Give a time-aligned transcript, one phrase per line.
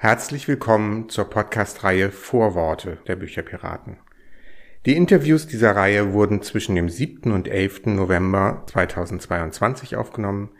[0.00, 3.96] Herzlich willkommen zur Podcast-Reihe Vorworte der Bücherpiraten.
[4.86, 7.32] Die Interviews dieser Reihe wurden zwischen dem 7.
[7.32, 7.86] und 11.
[7.86, 10.50] November 2022 aufgenommen.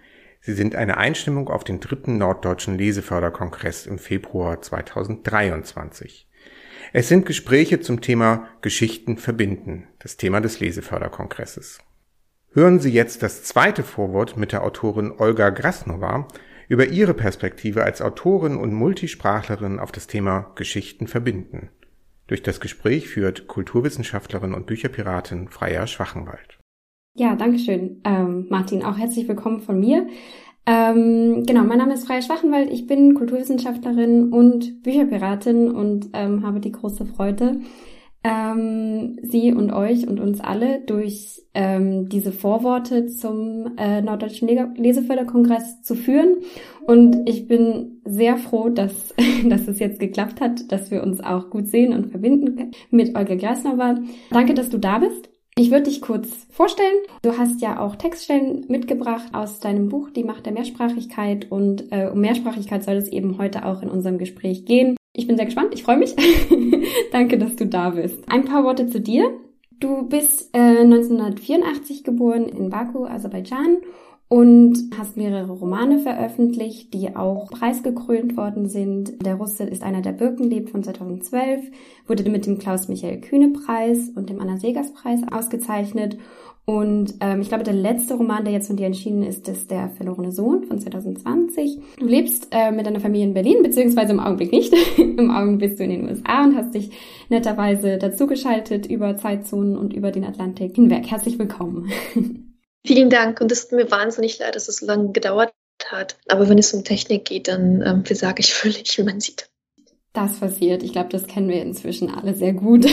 [0.41, 6.29] Sie sind eine Einstimmung auf den dritten Norddeutschen Leseförderkongress im Februar 2023.
[6.93, 11.79] Es sind Gespräche zum Thema Geschichten verbinden, das Thema des Leseförderkongresses.
[12.55, 16.27] Hören Sie jetzt das zweite Vorwort mit der Autorin Olga Grasnova
[16.69, 21.71] über ihre Perspektive als Autorin und Multisprachlerin auf das Thema Geschichten verbinden.
[22.27, 26.59] Durch das Gespräch führt Kulturwissenschaftlerin und Bücherpiratin Freya Schwachenwald.
[27.15, 28.85] Ja, danke schön, ähm, Martin.
[28.85, 30.07] Auch herzlich willkommen von mir.
[30.67, 32.71] Ähm, genau, mein Name ist Freya Schwachenwald.
[32.71, 37.61] Ich bin Kulturwissenschaftlerin und Bücherpiratin und ähm, habe die große Freude,
[38.25, 45.83] ähm, Sie und euch und uns alle durch ähm, diese Vorworte zum äh, Norddeutschen Leseförderkongress
[45.83, 46.39] zu führen.
[46.87, 51.51] Und ich bin sehr froh, dass, dass es jetzt geklappt hat, dass wir uns auch
[51.51, 53.99] gut sehen und verbinden mit Olga Glasnova.
[54.31, 55.29] Danke, dass du da bist.
[55.57, 56.99] Ich würde dich kurz vorstellen.
[57.23, 62.09] Du hast ja auch Textstellen mitgebracht aus deinem Buch Die Macht der Mehrsprachigkeit und äh,
[62.13, 64.97] um Mehrsprachigkeit soll es eben heute auch in unserem Gespräch gehen.
[65.19, 66.15] Ich bin sehr gespannt, ich freue mich.
[67.13, 68.21] Danke, dass du da bist.
[68.29, 69.29] Ein paar Worte zu dir.
[69.81, 73.79] Du bist äh, 1984 geboren in Baku, Aserbaidschan
[74.29, 79.27] und hast mehrere Romane veröffentlicht, die auch preisgekrönt worden sind.
[79.27, 81.65] Der Russe ist einer der Birken lebt von 2012,
[82.07, 86.17] wurde mit dem Klaus-Michael-Kühne-Preis und dem Anna-Segers-Preis ausgezeichnet.
[86.69, 89.89] Und ähm, ich glaube, der letzte Roman, der jetzt von dir entschieden ist, ist Der
[89.89, 91.79] verlorene Sohn von 2020.
[91.97, 94.75] Du lebst äh, mit deiner Familie in Berlin, beziehungsweise im Augenblick nicht.
[94.99, 96.91] Im Augenblick bist du in den USA und hast dich
[97.31, 101.07] netterweise dazugeschaltet über Zeitzonen und über den Atlantik hinweg.
[101.11, 101.91] Herzlich willkommen.
[102.87, 105.55] Vielen Dank und es tut mir wahnsinnig leid, dass es so lange gedauert
[105.87, 106.19] hat.
[106.29, 109.49] Aber wenn es um Technik geht, dann ähm, versage ich völlig, wie man sieht.
[110.19, 110.83] Das passiert.
[110.83, 112.85] Ich glaube, das kennen wir inzwischen alle sehr gut.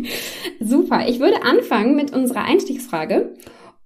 [0.60, 1.06] Super.
[1.06, 3.32] Ich würde anfangen mit unserer Einstiegsfrage.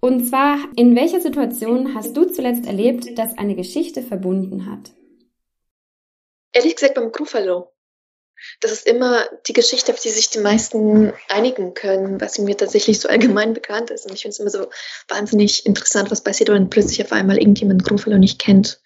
[0.01, 4.93] Und zwar, in welcher Situation hast du zuletzt erlebt, dass eine Geschichte verbunden hat?
[6.53, 7.69] Ehrlich gesagt beim Gruffalo
[8.61, 13.01] das ist immer die Geschichte, auf die sich die meisten einigen können, was mir tatsächlich
[13.01, 14.07] so allgemein bekannt ist.
[14.07, 14.71] Und ich finde es immer so
[15.09, 18.81] wahnsinnig interessant, was passiert, wenn plötzlich auf einmal irgendjemand Grufello nicht kennt.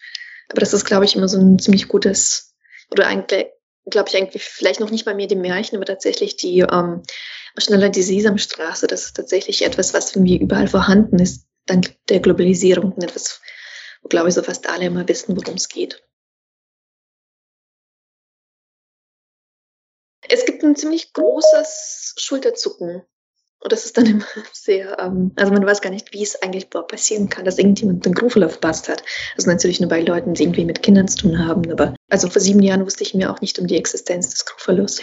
[0.48, 2.54] Aber das ist, glaube ich, immer so ein ziemlich gutes,
[2.90, 3.46] oder eigentlich,
[3.86, 7.02] glaube ich, eigentlich vielleicht noch nicht bei mir die Märchen, aber tatsächlich die ähm,
[7.58, 8.86] schneller die Sesamstraße.
[8.86, 12.92] Das ist tatsächlich etwas, was irgendwie überall vorhanden ist, dank der Globalisierung.
[12.92, 13.40] Und etwas,
[14.02, 16.02] wo, glaube ich, so fast alle immer wissen, worum es geht.
[20.28, 23.02] Es gibt ein ziemlich großes Schulterzucken.
[23.62, 26.68] Und das ist dann immer sehr, ähm, also man weiß gar nicht, wie es eigentlich
[26.70, 29.04] passieren kann, dass irgendjemand den Grufel aufpasst hat.
[29.36, 31.70] Also natürlich nur bei Leuten, die irgendwie mit Kindern zu tun haben.
[31.70, 35.00] Aber also vor sieben Jahren wusste ich mir auch nicht um die Existenz des Grufelos.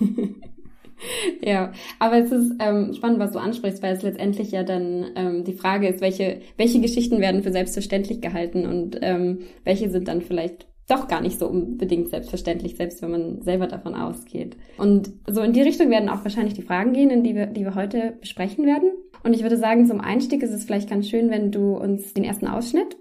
[1.42, 5.44] ja, aber es ist ähm, spannend, was du ansprichst, weil es letztendlich ja dann ähm,
[5.44, 10.22] die Frage ist, welche, welche Geschichten werden für selbstverständlich gehalten und ähm, welche sind dann
[10.22, 14.56] vielleicht doch gar nicht so unbedingt selbstverständlich, selbst wenn man selber davon ausgeht.
[14.76, 17.62] Und so in die Richtung werden auch wahrscheinlich die Fragen gehen, in die wir, die
[17.62, 18.90] wir heute besprechen werden.
[19.22, 22.24] Und ich würde sagen, zum Einstieg ist es vielleicht ganz schön, wenn du uns den
[22.24, 22.96] ersten Ausschnitt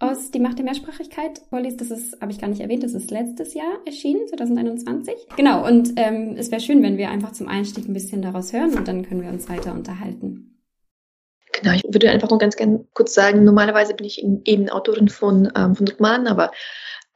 [0.00, 1.80] aus Die Macht der Mehrsprachigkeit vorliest.
[1.80, 5.14] Das ist, habe ich gar nicht erwähnt, das ist letztes Jahr erschienen, 2021.
[5.36, 8.76] Genau, und ähm, es wäre schön, wenn wir einfach zum Einstieg ein bisschen daraus hören
[8.76, 10.58] und dann können wir uns weiter unterhalten.
[11.52, 15.52] Genau, ich würde einfach nur ganz gerne kurz sagen, normalerweise bin ich eben Autorin von,
[15.54, 16.52] ähm, von Romanen, aber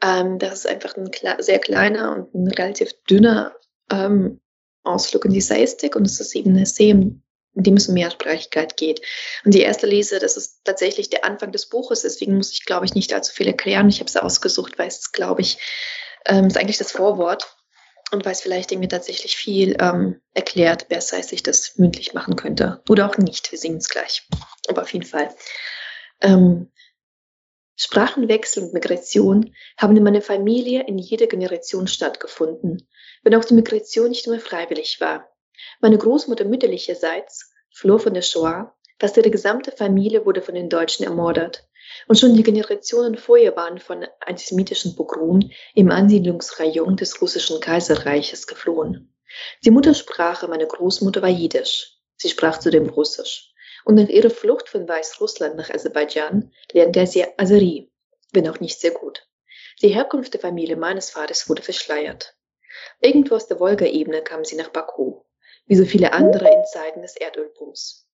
[0.03, 1.09] ähm, das ist einfach ein
[1.39, 3.53] sehr kleiner und ein relativ dünner
[3.91, 4.41] ähm,
[4.83, 7.24] Ausflug in die Essayistik und es ist eben ein Essay, in
[7.55, 9.01] dem es um Mehrsprachigkeit geht.
[9.45, 12.85] Und die erste Lese, das ist tatsächlich der Anfang des Buches, deswegen muss ich, glaube
[12.85, 13.89] ich, nicht allzu viel erklären.
[13.89, 15.59] Ich habe es ausgesucht, weil es, glaube ich,
[16.27, 17.57] ähm, ist eigentlich das Vorwort
[18.11, 22.37] und weil es vielleicht irgendwie tatsächlich viel ähm, erklärt, besser als ich das mündlich machen
[22.37, 22.83] könnte.
[22.89, 24.27] Oder auch nicht, wir sehen es gleich.
[24.69, 25.35] Aber auf jeden Fall.
[26.21, 26.71] Ähm,
[27.77, 32.89] Sprachenwechsel und Migration haben in meiner Familie in jeder Generation stattgefunden,
[33.25, 35.29] wenn auch die Migration nicht immer freiwillig war.
[35.81, 41.05] Meine Großmutter mütterlicherseits floh von der Shoah, fast ihre gesamte Familie wurde von den Deutschen
[41.05, 41.69] ermordet.
[42.09, 49.15] Und schon die Generationen vorher waren von antisemitischen Pogromen im Ansiedlungsrayon des russischen Kaiserreiches geflohen.
[49.65, 51.99] Die Muttersprache meiner Großmutter war Jiddisch.
[52.17, 53.53] Sie sprach zudem Russisch
[53.85, 57.93] und nach ihrer Flucht von Weißrussland nach Aserbaidschan lernte er sie Aseri,
[58.33, 59.29] wenn auch nicht sehr gut.
[59.83, 62.35] Die Herkunft der Familie meines Vaters wurde verschleiert.
[63.01, 65.23] Irgendwo aus der Wolga-Ebene kam sie nach Baku,
[65.67, 68.07] wie so viele andere in Zeiten des Erdölbooms.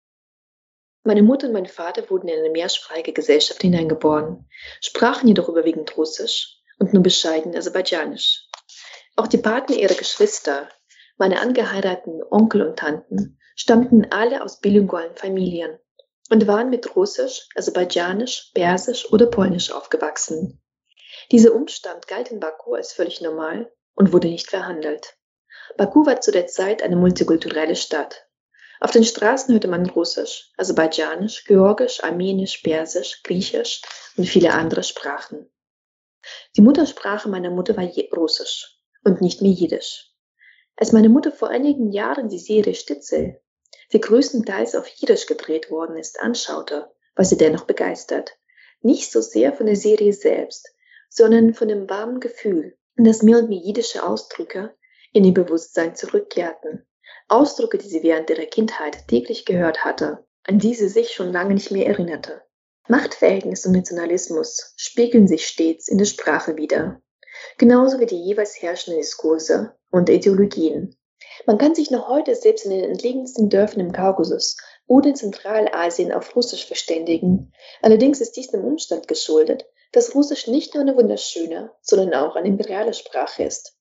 [1.02, 4.48] Meine Mutter und mein Vater wurden in eine mehrsprachige Gesellschaft hineingeboren,
[4.80, 8.46] sprachen jedoch überwiegend Russisch und nur bescheiden Aserbaidschanisch.
[9.16, 10.68] Auch die Paten ihrer Geschwister,
[11.16, 15.78] meine angeheirateten Onkel und Tanten, stammten alle aus bilingualen Familien
[16.30, 20.62] und waren mit Russisch, Aserbaidschanisch, Persisch oder Polnisch aufgewachsen.
[21.32, 25.16] Dieser Umstand galt in Baku als völlig normal und wurde nicht verhandelt.
[25.76, 28.26] Baku war zu der Zeit eine multikulturelle Stadt.
[28.80, 33.82] Auf den Straßen hörte man Russisch, Aserbaidschanisch, Georgisch, Armenisch, Persisch, Griechisch
[34.16, 35.50] und viele andere Sprachen.
[36.56, 40.10] Die Muttersprache meiner Mutter war Russisch und nicht mehr Jiddisch.
[40.76, 43.40] Als meine Mutter vor einigen Jahren die Serie Stitzel,
[43.92, 48.32] die größtenteils auf Jiddisch gedreht worden ist, anschaute, war sie dennoch begeistert.
[48.80, 50.74] Nicht so sehr von der Serie selbst,
[51.10, 54.74] sondern von dem warmen Gefühl, das mir und mir jiddische Ausdrücke
[55.12, 56.86] in ihr Bewusstsein zurückkehrten.
[57.28, 61.54] Ausdrücke, die sie während ihrer Kindheit täglich gehört hatte, an die sie sich schon lange
[61.54, 62.42] nicht mehr erinnerte.
[62.88, 67.00] Machtverhältnis und Nationalismus spiegeln sich stets in der Sprache wider,
[67.56, 70.96] genauso wie die jeweils herrschenden Diskurse und Ideologien.
[71.46, 74.56] Man kann sich noch heute selbst in den entlegensten Dörfern im Kaukasus
[74.86, 77.52] oder in Zentralasien auf Russisch verständigen.
[77.80, 82.48] Allerdings ist dies dem Umstand geschuldet, dass Russisch nicht nur eine wunderschöne, sondern auch eine
[82.48, 83.76] imperiale Sprache ist.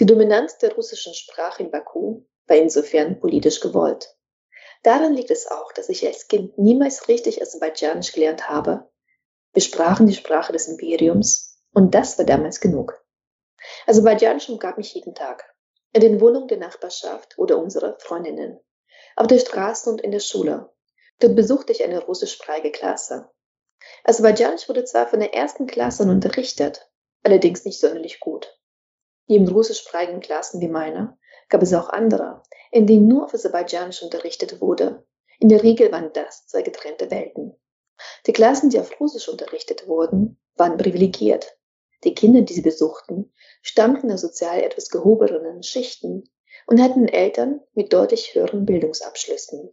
[0.00, 4.16] Die Dominanz der russischen Sprache in Baku war insofern politisch gewollt.
[4.82, 8.88] Daran liegt es auch, dass ich als Kind niemals richtig Aserbaidschanisch gelernt habe.
[9.52, 13.04] Wir sprachen die Sprache des Imperiums und das war damals genug.
[13.86, 15.44] Aserbaidschanisch umgab mich jeden Tag.
[15.92, 18.58] In den Wohnungen der Nachbarschaft oder unserer Freundinnen.
[19.16, 20.72] Auf der Straße und in der Schule.
[21.18, 23.28] Dort besuchte ich eine russischsprachige Klasse.
[24.04, 26.90] Aserbaidschanisch wurde zwar von der ersten Klasse an unterrichtet,
[27.22, 28.56] allerdings nicht sonderlich gut.
[29.30, 31.16] Neben russischsprachigen Klassen wie meiner
[31.48, 32.42] gab es auch andere,
[32.72, 35.06] in denen nur auf Aserbaidschanisch unterrichtet wurde.
[35.38, 37.54] In der Regel waren das zwei getrennte Welten.
[38.26, 41.56] Die Klassen, die auf Russisch unterrichtet wurden, waren privilegiert.
[42.02, 43.32] Die Kinder, die sie besuchten,
[43.62, 46.28] stammten aus sozial etwas gehobenen Schichten
[46.66, 49.70] und hatten Eltern mit deutlich höheren Bildungsabschlüssen.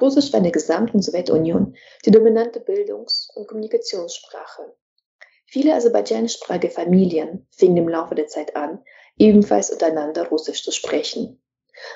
[0.00, 4.74] Russisch war in der gesamten Sowjetunion die dominante Bildungs- und Kommunikationssprache.
[5.54, 8.82] Viele aserbaidschanischsprachige Familien fingen im Laufe der Zeit an,
[9.16, 11.40] ebenfalls untereinander Russisch zu sprechen.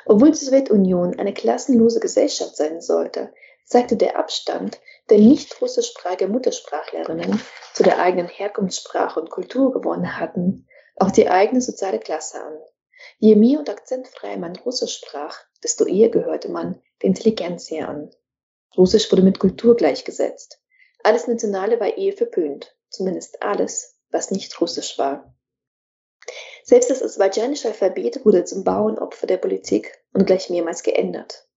[0.06, 3.34] Obwohl die Sowjetunion eine klassenlose Gesellschaft sein sollte,
[3.64, 7.43] zeigte der Abstand der nicht russischsprachigen Muttersprachlerinnen
[7.75, 12.61] zu der eigenen Herkunftssprache und Kultur gewonnen hatten, auch die eigene soziale Klasse an.
[13.19, 18.12] Je mehr und akzentfreier man Russisch sprach, desto eher gehörte man der Intelligenz her an.
[18.76, 20.62] Russisch wurde mit Kultur gleichgesetzt.
[21.02, 25.35] Alles Nationale war eher verpönt, zumindest alles, was nicht Russisch war.
[26.64, 31.49] Selbst das aserbaidschanische Alphabet wurde zum Bauernopfer der Politik und gleich mehrmals geändert.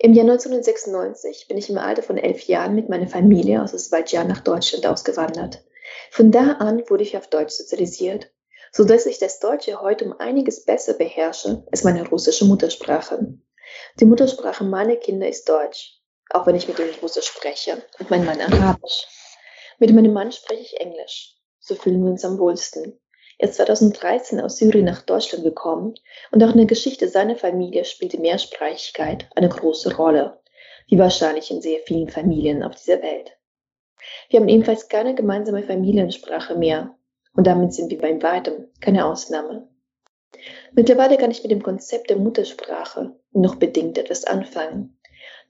[0.00, 4.28] Im Jahr 1996 bin ich im Alter von elf Jahren mit meiner Familie aus Aserbaidschan
[4.28, 5.64] nach Deutschland ausgewandert.
[6.10, 8.30] Von da an wurde ich auf Deutsch sozialisiert,
[8.72, 13.38] so dass ich das Deutsche heute um einiges besser beherrsche als meine russische Muttersprache.
[14.00, 16.00] Die Muttersprache meiner Kinder ist Deutsch,
[16.30, 19.06] auch wenn ich mit ihnen Russisch spreche und mein Mann Arabisch.
[19.78, 21.36] Mit meinem Mann spreche ich Englisch.
[21.60, 22.98] So fühlen wir uns am wohlsten.
[23.38, 25.94] Er ist 2013 aus Syrien nach Deutschland gekommen
[26.32, 30.40] und auch in der Geschichte seiner Familie spielt die Mehrsprachigkeit eine große Rolle,
[30.88, 33.38] wie wahrscheinlich in sehr vielen Familien auf dieser Welt.
[34.28, 36.96] Wir haben ebenfalls keine gemeinsame Familiensprache mehr
[37.34, 39.68] und damit sind wir beim weitem keine Ausnahme.
[40.72, 44.98] Mittlerweile kann ich mit dem Konzept der Muttersprache noch bedingt etwas anfangen,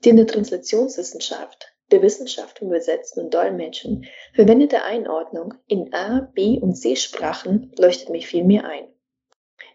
[0.04, 6.59] die in der Translationswissenschaft der Wissenschaft um Übersetzen und Dolmetschen verwendete Einordnung in A, B
[6.61, 8.88] und C-Sprachen leuchtet mich viel mehr ein.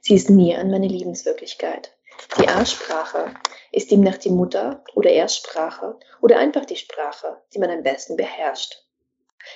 [0.02, 1.96] Sie ist näher an meine Lebenswirklichkeit.
[2.40, 3.34] Die A-Sprache
[3.72, 8.84] ist demnach die Mutter- oder Erstsprache oder einfach die Sprache, die man am besten beherrscht.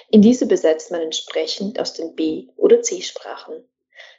[0.10, 3.64] In diese besetzt man entsprechend aus den B- oder C-Sprachen.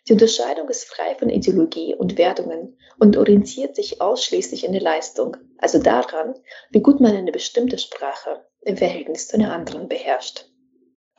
[0.06, 5.37] Die Unterscheidung ist frei von Ideologie und Wertungen und orientiert sich ausschließlich an der Leistung,
[5.58, 6.35] also daran,
[6.70, 10.47] wie gut man eine bestimmte Sprache im Verhältnis zu einer anderen beherrscht.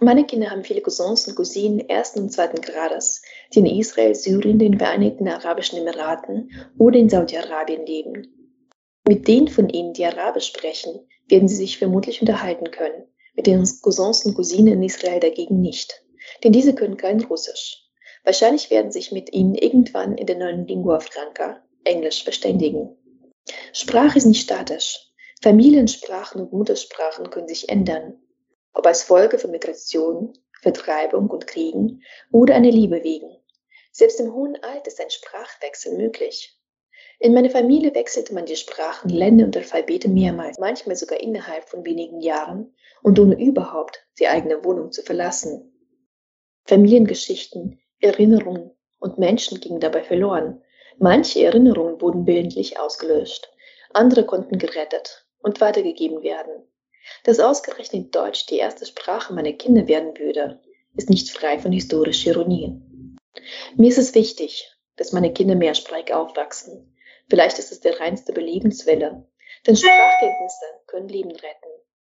[0.02, 3.22] Meine Kinder haben viele Cousins und Cousinen ersten und zweiten Grades,
[3.54, 8.58] die in Israel, Syrien, den Vereinigten Arabischen Emiraten oder in Saudi-Arabien leben.
[9.06, 13.04] Mit denen von ihnen, die Arabisch sprechen, werden sie sich vermutlich unterhalten können,
[13.36, 16.02] mit den Cousins und Cousinen in Israel dagegen nicht,
[16.44, 17.89] denn diese können kein Russisch.
[18.24, 22.98] Wahrscheinlich werden sich mit ihnen irgendwann in der neuen Lingua Franca Englisch verständigen.
[23.74, 25.12] Sprache ist nicht statisch.
[25.42, 28.22] Familiensprachen und Muttersprachen können sich ändern,
[28.74, 33.38] ob als Folge von Migration, Vertreibung und Kriegen oder einer Liebe wegen.
[33.92, 36.60] Selbst im hohen Alter ist ein Sprachwechsel möglich.
[37.20, 41.86] In meiner Familie wechselte man die Sprachen, Länder und Alphabete mehrmals, manchmal sogar innerhalb von
[41.86, 45.74] wenigen Jahren und ohne überhaupt die eigene Wohnung zu verlassen.
[46.66, 50.62] Familiengeschichten Erinnerungen und Menschen gingen dabei verloren.
[50.98, 53.50] Manche Erinnerungen wurden bildlich ausgelöscht,
[53.94, 56.64] andere konnten gerettet und weitergegeben werden.
[57.24, 60.60] Dass ausgerechnet Deutsch die erste Sprache meiner Kinder werden würde,
[60.96, 62.82] ist nicht frei von historischer Ironie.
[63.76, 66.96] Mir ist es wichtig, dass meine Kinder mehrsprachig aufwachsen.
[67.30, 69.26] Vielleicht ist es der reinste Belebenswille,
[69.66, 71.70] denn Sprachkenntnisse können Leben retten.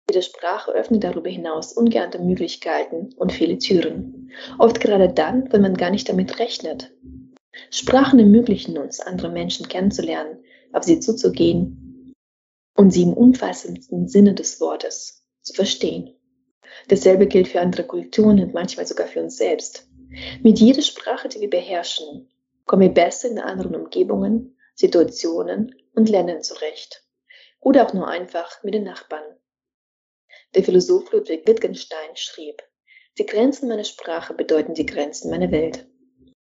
[0.08, 4.30] Jede Sprache öffnet darüber hinaus ungeahnte Möglichkeiten und viele Türen.
[4.58, 6.92] Oft gerade dann, wenn man gar nicht damit rechnet.
[7.70, 10.38] Sprachen ermöglichen uns, andere Menschen kennenzulernen,
[10.72, 12.14] auf sie zuzugehen
[12.74, 16.14] und sie im umfassendsten Sinne des Wortes zu verstehen.
[16.88, 19.88] Dasselbe gilt für andere Kulturen und manchmal sogar für uns selbst.
[20.42, 22.28] Mit jeder Sprache, die wir beherrschen,
[22.64, 27.04] kommen wir besser in anderen Umgebungen, Situationen und Ländern zurecht.
[27.60, 29.22] Oder auch nur einfach mit den Nachbarn.
[30.54, 32.62] Der Philosoph Ludwig Wittgenstein schrieb,
[33.18, 35.86] die Grenzen meiner Sprache bedeuten die Grenzen meiner Welt.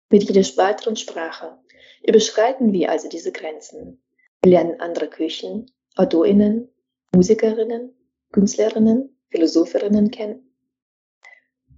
[0.09, 1.59] Mit jeder weiteren Sprache
[2.05, 4.03] überschreiten wir also diese Grenzen.
[4.43, 6.73] Wir lernen andere Küchen, AutorInnen,
[7.13, 7.93] Musikerinnen,
[8.31, 10.55] Künstlerinnen, Philosophinnen kennen,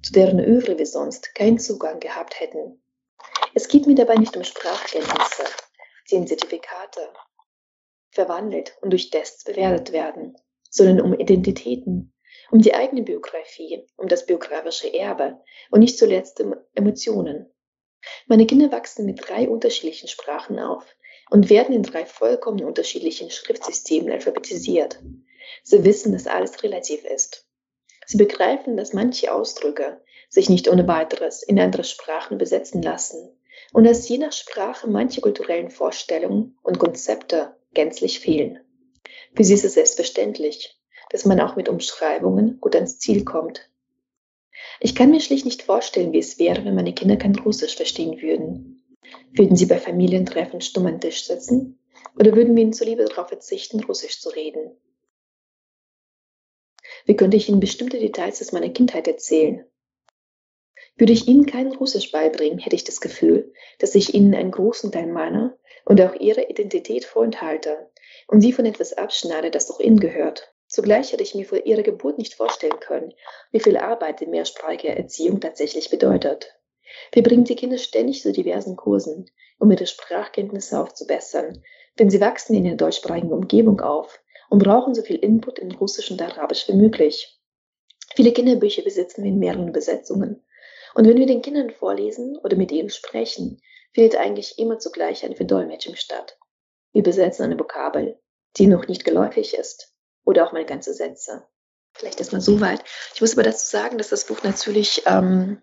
[0.02, 2.82] zu deren Övre wir sonst keinen Zugang gehabt hätten.
[3.54, 5.44] Es geht mir dabei nicht um Sprachkenntnisse,
[6.10, 7.12] die in Zertifikate
[8.10, 10.36] verwandelt und durch Tests bewertet werden,
[10.70, 12.14] sondern um Identitäten,
[12.50, 17.52] um die eigene Biografie, um das biografische Erbe und nicht zuletzt um Emotionen.
[18.26, 20.84] Meine Kinder wachsen mit drei unterschiedlichen Sprachen auf
[21.30, 25.00] und werden in drei vollkommen unterschiedlichen Schriftsystemen alphabetisiert.
[25.62, 27.46] Sie wissen, dass alles relativ ist.
[28.06, 33.36] Sie begreifen, dass manche Ausdrücke sich nicht ohne weiteres in andere Sprachen übersetzen lassen
[33.72, 38.60] und dass je nach Sprache manche kulturellen Vorstellungen und Konzepte gänzlich fehlen.
[39.34, 40.78] Für sie ist es selbstverständlich,
[41.10, 43.68] dass man auch mit Umschreibungen gut ans Ziel kommt.
[44.80, 48.20] Ich kann mir schlicht nicht vorstellen, wie es wäre, wenn meine Kinder kein Russisch verstehen
[48.20, 48.82] würden.
[49.32, 51.78] Würden sie bei Familientreffen stumm an Tisch sitzen?
[52.16, 54.76] Oder würden wir ihnen zuliebe darauf verzichten, Russisch zu reden?
[57.04, 59.64] Wie könnte ich ihnen bestimmte Details aus meiner Kindheit erzählen?
[60.96, 64.92] Würde ich ihnen kein Russisch beibringen, hätte ich das Gefühl, dass ich ihnen einen großen
[64.92, 67.89] Teil meiner und auch ihrer Identität vorenthalte
[68.30, 70.54] und sie von etwas abschneide, das doch ihnen gehört.
[70.68, 73.12] Zugleich hätte ich mir vor ihrer Geburt nicht vorstellen können,
[73.50, 76.54] wie viel Arbeit die mehrsprachige Erziehung tatsächlich bedeutet.
[77.10, 81.64] Wir bringen die Kinder ständig zu diversen Kursen, um ihre Sprachkenntnisse aufzubessern,
[81.98, 86.12] denn sie wachsen in einer deutschsprachigen Umgebung auf und brauchen so viel Input in Russisch
[86.12, 87.36] und Arabisch wie möglich.
[88.14, 90.44] Viele Kinderbücher besitzen wir in mehreren Übersetzungen.
[90.94, 93.60] Und wenn wir den Kindern vorlesen oder mit ihnen sprechen,
[93.92, 96.38] findet eigentlich immer zugleich eine Verdolmetschung statt.
[96.92, 98.18] Besetzen eine Vokabel,
[98.56, 99.94] die noch nicht geläufig ist,
[100.24, 101.46] oder auch mal ganze Sätze.
[101.92, 102.82] Vielleicht erstmal so weit.
[103.14, 105.62] Ich muss aber dazu sagen, dass das Buch natürlich ähm,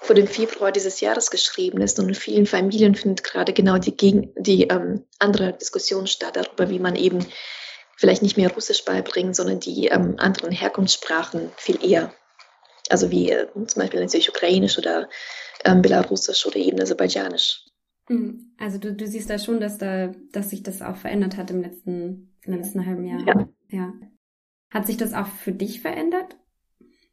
[0.00, 3.96] vor dem Februar dieses Jahres geschrieben ist und in vielen Familien findet gerade genau die,
[3.96, 7.26] gegen, die ähm, andere Diskussion statt darüber, wie man eben
[7.96, 12.14] vielleicht nicht mehr Russisch beibringen, sondern die ähm, anderen Herkunftssprachen viel eher.
[12.88, 15.08] Also wie äh, zum Beispiel natürlich Ukrainisch oder
[15.64, 17.65] ähm, Belarusisch oder eben Aserbaidschanisch.
[18.08, 21.50] Hm, also du, du siehst da schon, dass da, dass sich das auch verändert hat
[21.50, 23.26] im letzten, im letzten halben Jahr.
[23.26, 23.48] Ja.
[23.68, 23.92] ja.
[24.70, 26.36] Hat sich das auch für dich verändert,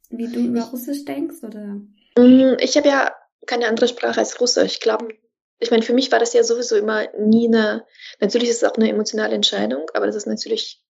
[0.09, 1.81] wie du über Russisch denkst, oder?
[2.17, 3.11] Hm, ich habe ja
[3.45, 4.73] keine andere Sprache als Russisch.
[4.73, 5.07] Ich glaube,
[5.59, 7.85] ich meine, für mich war das ja sowieso immer nie eine,
[8.19, 10.83] natürlich ist es auch eine emotionale Entscheidung, aber das ist natürlich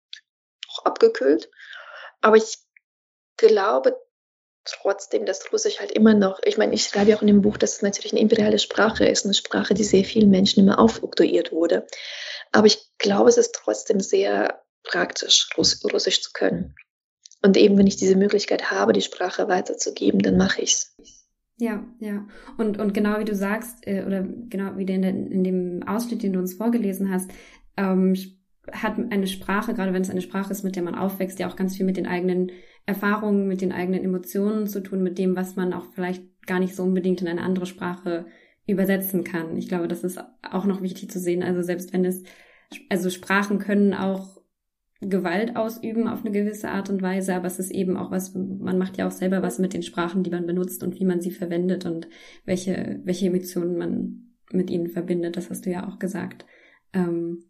[0.70, 1.50] auch abgekühlt.
[2.22, 2.58] Aber ich
[3.38, 3.98] glaube
[4.66, 7.58] trotzdem, dass Russisch halt immer noch, ich meine, ich schreibe ja auch in dem Buch,
[7.58, 11.52] dass es natürlich eine imperiale Sprache ist, eine Sprache, die sehr vielen Menschen immer aufoktroyiert
[11.52, 11.86] wurde.
[12.52, 16.76] Aber ich glaube, es ist trotzdem sehr praktisch, Russisch zu können.
[17.42, 20.96] Und eben, wenn ich diese Möglichkeit habe, die Sprache weiterzugeben, dann mache ich es.
[21.58, 22.26] Ja, ja.
[22.58, 26.34] Und, und genau wie du sagst, äh, oder genau wie in, in dem Ausschnitt, den
[26.34, 27.30] du uns vorgelesen hast,
[27.78, 28.16] ähm,
[28.72, 31.56] hat eine Sprache, gerade wenn es eine Sprache ist, mit der man aufwächst, ja auch
[31.56, 32.52] ganz viel mit den eigenen
[32.86, 36.76] Erfahrungen, mit den eigenen Emotionen zu tun, mit dem, was man auch vielleicht gar nicht
[36.76, 38.26] so unbedingt in eine andere Sprache
[38.66, 39.58] übersetzen kann.
[39.58, 41.44] Ich glaube, das ist auch noch wichtig zu sehen.
[41.44, 42.24] Also selbst wenn es,
[42.90, 44.42] also Sprachen können auch
[45.02, 48.78] Gewalt ausüben auf eine gewisse Art und Weise, aber es ist eben auch was, man
[48.78, 51.32] macht ja auch selber was mit den Sprachen, die man benutzt und wie man sie
[51.32, 52.08] verwendet und
[52.46, 55.36] welche, welche Emotionen man mit ihnen verbindet.
[55.36, 56.46] Das hast du ja auch gesagt.
[56.94, 57.44] Ähm,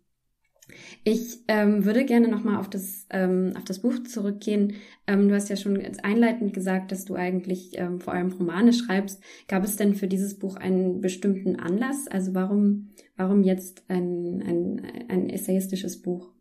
[1.03, 4.75] ich ähm, würde gerne nochmal auf das, ähm, auf das Buch zurückgehen.
[5.08, 9.22] Ähm, du hast ja schon einleitend gesagt, dass du eigentlich ähm, vor allem Romane schreibst.
[9.48, 12.08] Gab es denn für dieses Buch einen bestimmten Anlass?
[12.10, 16.32] Also warum, warum jetzt ein, ein, ein essayistisches Buch?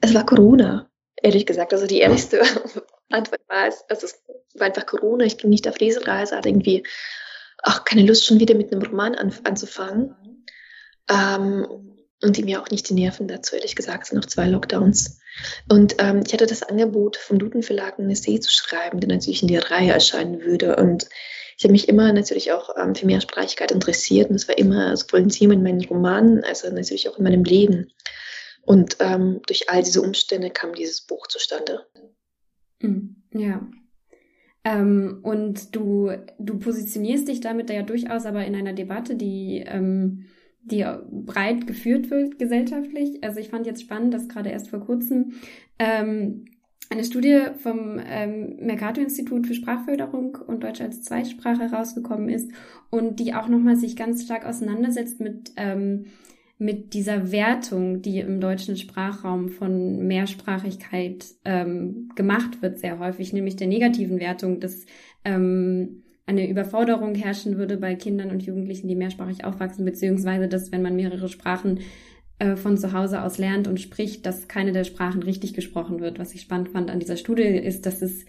[0.00, 0.90] Es war Corona,
[1.22, 1.72] ehrlich gesagt.
[1.72, 2.40] Also die ehrlichste
[3.08, 4.22] Antwort war es, also es
[4.54, 5.24] war einfach Corona.
[5.24, 6.84] Ich ging nicht auf Lesereise, hatte irgendwie
[7.62, 10.14] auch keine Lust, schon wieder mit einem Roman an, anzufangen.
[11.10, 11.66] Ähm,
[12.22, 15.20] und die mir auch nicht die Nerven dazu, ehrlich gesagt, es sind noch zwei Lockdowns.
[15.68, 19.42] Und ähm, ich hatte das Angebot vom Duden Verlag ein Essay zu schreiben, der natürlich
[19.42, 20.76] in der Reihe erscheinen würde.
[20.76, 21.08] Und
[21.56, 25.20] ich habe mich immer natürlich auch ähm, für Mehrsprachigkeit interessiert und das war immer sowohl
[25.20, 27.92] ein Thema in meinen Romanen als auch natürlich auch in meinem Leben.
[28.62, 31.86] Und ähm, durch all diese Umstände kam dieses Buch zustande.
[32.80, 33.66] Hm, ja.
[34.64, 40.26] Ähm, und du, du positionierst dich damit ja durchaus aber in einer Debatte, die ähm,
[40.62, 43.22] die breit geführt wird gesellschaftlich.
[43.22, 45.32] Also ich fand jetzt spannend, dass gerade erst vor kurzem
[45.78, 46.44] ähm,
[46.90, 52.50] eine Studie vom ähm, Mercator-Institut für Sprachförderung und Deutsch als Zweitsprache rausgekommen ist
[52.90, 56.06] und die auch nochmal sich ganz stark auseinandersetzt mit, ähm,
[56.58, 63.54] mit dieser Wertung, die im deutschen Sprachraum von Mehrsprachigkeit ähm, gemacht wird, sehr häufig, nämlich
[63.54, 64.84] der negativen Wertung des
[65.24, 70.80] ähm, eine Überforderung herrschen würde bei Kindern und Jugendlichen, die mehrsprachig aufwachsen, beziehungsweise dass, wenn
[70.80, 71.80] man mehrere Sprachen
[72.38, 76.20] äh, von zu Hause aus lernt und spricht, dass keine der Sprachen richtig gesprochen wird.
[76.20, 78.26] Was ich spannend fand an dieser Studie ist, dass es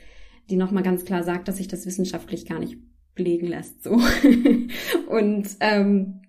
[0.49, 2.77] die nochmal ganz klar sagt, dass sich das wissenschaftlich gar nicht
[3.13, 3.83] belegen lässt.
[3.83, 3.91] So.
[5.07, 6.21] und ähm,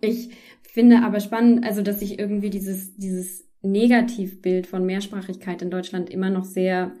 [0.00, 0.30] ich
[0.62, 6.30] finde aber spannend, also dass sich irgendwie dieses, dieses Negativbild von Mehrsprachigkeit in Deutschland immer
[6.30, 6.92] noch sehr,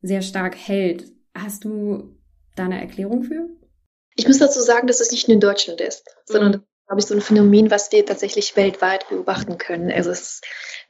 [0.00, 1.12] sehr stark hält.
[1.34, 2.17] Hast du
[2.58, 3.48] da eine Erklärung für?
[4.14, 7.06] Ich muss dazu sagen, dass es nicht nur in Deutschland ist, sondern mhm glaube ich,
[7.06, 9.92] so ein Phänomen, was wir tatsächlich weltweit beobachten können.
[9.92, 10.46] Also es ist,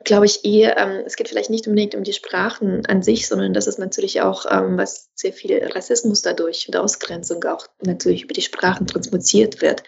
[0.09, 3.53] glaube ich, eher, ähm, es geht vielleicht nicht unbedingt um die Sprachen an sich, sondern
[3.53, 8.33] das ist natürlich auch, ähm, was sehr viel Rassismus dadurch und Ausgrenzung auch natürlich über
[8.33, 9.83] die Sprachen transmutiert wird.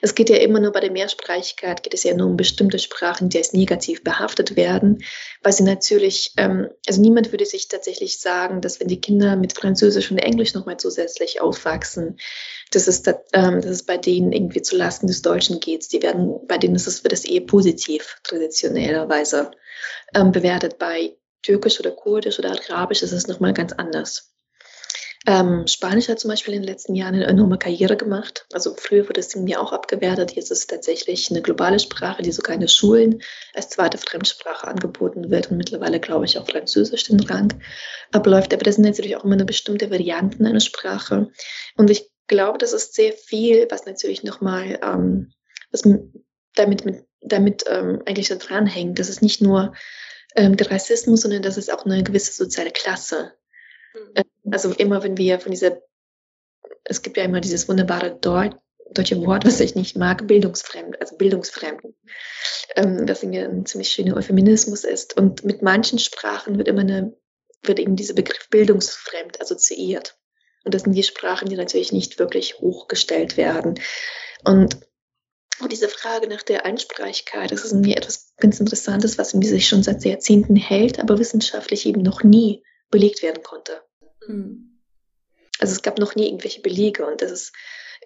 [0.00, 3.28] Es geht ja immer nur bei der Mehrsprachigkeit, geht es ja nur um bestimmte Sprachen,
[3.28, 5.04] die als negativ behaftet werden,
[5.42, 9.52] weil sie natürlich, ähm, also niemand würde sich tatsächlich sagen, dass wenn die Kinder mit
[9.52, 12.16] Französisch und Englisch nochmal zusätzlich aufwachsen,
[12.70, 15.92] dass es, da, ähm, dass es bei denen irgendwie zu Lasten des Deutschen geht.
[15.92, 19.50] Die werden, bei denen ist es, wird es eher positiv traditionellerweise
[20.14, 20.78] ähm, bewertet.
[20.78, 24.36] Bei Türkisch oder Kurdisch oder Arabisch ist es nochmal ganz anders.
[25.28, 28.46] Ähm, Spanisch hat zum Beispiel in den letzten Jahren eine enorme Karriere gemacht.
[28.52, 30.32] Also früher wurde es irgendwie auch abgewertet.
[30.32, 33.20] Jetzt ist es tatsächlich eine globale Sprache, die sogar in den Schulen
[33.52, 37.52] als zweite Fremdsprache angeboten wird und mittlerweile, glaube ich, auch Französisch den Rang
[38.12, 38.54] abläuft.
[38.54, 41.28] Aber das sind natürlich auch immer eine bestimmte Varianten einer Sprache.
[41.76, 45.32] Und ich glaube, das ist sehr viel, was natürlich nochmal, ähm,
[45.72, 45.82] was
[46.54, 48.98] damit, mit, damit ähm, eigentlich da dranhängt.
[48.98, 49.74] Das ist nicht nur
[50.34, 53.32] ähm, der Rassismus, sondern das ist auch eine gewisse soziale Klasse.
[53.94, 54.52] Mhm.
[54.52, 55.82] Also immer, wenn wir von dieser,
[56.84, 58.56] es gibt ja immer dieses wunderbare Dort,
[58.92, 61.82] deutsche Wort, was ich nicht mag, bildungsfremd, also bildungsfremd,
[62.76, 65.16] ähm, das irgendwie ein ziemlich schöner Euphemismus ist.
[65.16, 67.16] Und mit manchen Sprachen wird immer eine,
[67.62, 70.16] wird eben dieser Begriff bildungsfremd assoziiert.
[70.64, 73.80] Und das sind die Sprachen, die natürlich nicht wirklich hochgestellt werden.
[74.44, 74.78] Und
[75.60, 79.82] und diese Frage nach der Einsprachigkeit, das ist mir etwas ganz Interessantes, was sich schon
[79.82, 83.80] seit Jahrzehnten hält, aber wissenschaftlich eben noch nie belegt werden konnte.
[84.26, 84.80] Mhm.
[85.58, 87.52] Also es gab noch nie irgendwelche Belege und das ist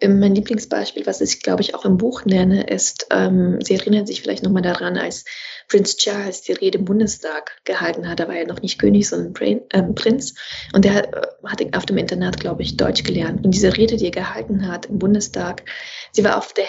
[0.03, 4.23] mein Lieblingsbeispiel, was ich glaube ich auch im Buch nenne, ist, ähm, Sie erinnern sich
[4.23, 5.25] vielleicht nochmal daran, als
[5.69, 8.21] Prinz Charles die Rede im Bundestag gehalten hat.
[8.21, 10.35] Da war er noch nicht König, sondern Brain, äh, Prinz.
[10.73, 13.45] Und er äh, hat auf dem Internat, glaube ich, Deutsch gelernt.
[13.45, 15.65] Und diese Rede, die er gehalten hat im Bundestag,
[16.13, 16.67] sie war auf der,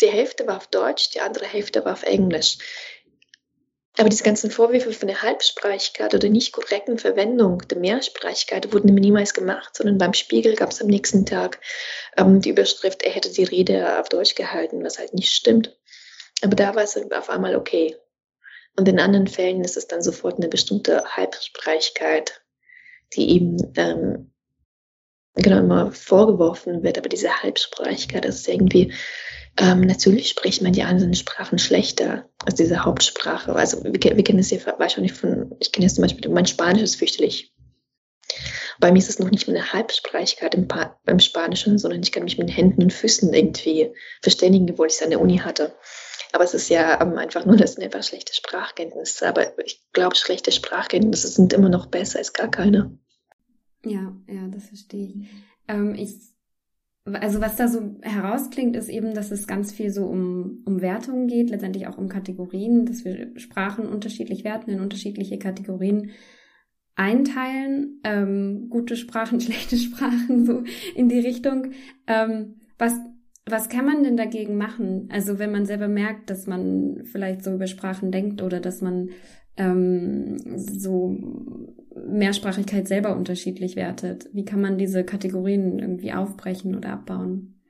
[0.00, 2.58] die Hälfte war auf Deutsch, die andere Hälfte war auf Englisch.
[3.98, 9.32] Aber diese ganzen Vorwürfe von der Halbsprachigkeit oder nicht korrekten Verwendung der Mehrsprachigkeit wurden niemals
[9.32, 11.60] gemacht, sondern beim Spiegel gab es am nächsten Tag
[12.18, 15.78] ähm, die Überschrift, er hätte die Rede auf Deutsch gehalten, was halt nicht stimmt.
[16.42, 17.96] Aber da war es auf einmal okay.
[18.76, 22.42] Und in anderen Fällen ist es dann sofort eine bestimmte Halbsprachigkeit,
[23.14, 24.30] die eben ähm,
[25.34, 26.98] genau immer vorgeworfen wird.
[26.98, 28.92] Aber diese Halbsprachigkeit, das ist irgendwie
[29.58, 33.54] ähm, natürlich spricht man die anderen Sprachen schlechter als diese Hauptsprache.
[33.54, 36.82] Also wir, wir kennen es ja wahrscheinlich von, ich kenne jetzt zum Beispiel, mein Spanisch
[36.82, 37.54] ist fürchterlich.
[38.78, 40.68] Bei mir ist es noch nicht mehr eine Halbsprachigkeit im,
[41.06, 45.02] im Spanischen, sondern ich kann mich mit Händen und Füßen irgendwie verständigen, obwohl ich es
[45.02, 45.74] an der Uni hatte.
[46.32, 49.26] Aber es ist ja ähm, einfach nur, das sind einfach schlechte Sprachkenntnisse.
[49.26, 52.98] Aber ich glaube, schlechte Sprachkenntnisse sind immer noch besser als gar keine.
[53.82, 55.28] Ja, ja, das verstehe ich.
[55.68, 56.35] Ähm, ich
[57.14, 61.28] also was da so herausklingt, ist eben, dass es ganz viel so um, um Wertungen
[61.28, 66.10] geht, letztendlich auch um Kategorien, dass wir Sprachen unterschiedlich werten, in unterschiedliche Kategorien
[66.96, 70.64] einteilen, ähm, gute Sprachen, schlechte Sprachen, so
[70.94, 71.72] in die Richtung.
[72.06, 72.94] Ähm, was,
[73.44, 75.08] was kann man denn dagegen machen?
[75.12, 79.10] Also wenn man selber merkt, dass man vielleicht so über Sprachen denkt oder dass man
[79.56, 81.16] ähm, so
[81.94, 84.28] Mehrsprachigkeit selber unterschiedlich wertet?
[84.32, 87.60] Wie kann man diese Kategorien irgendwie aufbrechen oder abbauen?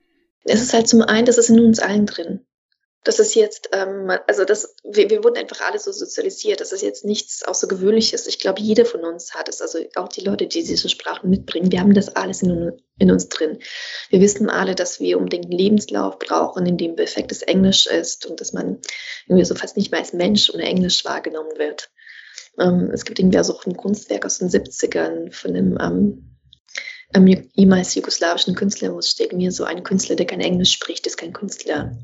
[0.43, 2.41] Es ist halt zum einen, das ist in uns allen drin.
[3.03, 6.59] Das ist jetzt, ähm, also das, wir, wir wurden einfach alle so sozialisiert.
[6.59, 8.27] Das ist jetzt nichts Außergewöhnliches.
[8.27, 9.61] Ich glaube, jeder von uns hat es.
[9.61, 13.29] Also auch die Leute, die diese Sprachen mitbringen, wir haben das alles in, in uns
[13.29, 13.59] drin.
[14.09, 18.41] Wir wissen alle, dass wir unbedingt einen Lebenslauf brauchen, in dem perfektes Englisch ist und
[18.41, 18.79] dass man
[19.27, 21.89] irgendwie so fast nicht mehr als Mensch ohne Englisch wahrgenommen wird.
[22.59, 26.36] Ähm, es gibt irgendwie auch ein Kunstwerk aus den 70ern von einem ähm,
[27.13, 31.07] ähm, ehemals jugoslawischen Künstler, wo es steht mir so ein Künstler, der kein Englisch spricht,
[31.07, 31.97] ist kein Künstler.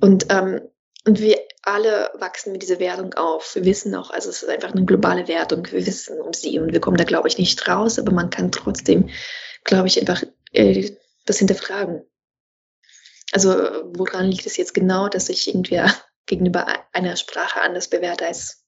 [0.00, 0.60] Und, ähm,
[1.04, 3.54] und wir alle wachsen mit dieser Wertung auf.
[3.54, 5.66] Wir wissen auch, also es ist einfach eine globale Wertung.
[5.70, 8.52] Wir wissen um sie und wir kommen da, glaube ich, nicht raus, aber man kann
[8.52, 9.10] trotzdem,
[9.64, 10.22] glaube ich, einfach
[10.52, 10.90] äh,
[11.26, 12.02] das hinterfragen.
[13.32, 13.50] Also
[13.94, 15.82] woran liegt es jetzt genau, dass ich irgendwie
[16.26, 18.64] gegenüber einer Sprache anders bewerte als,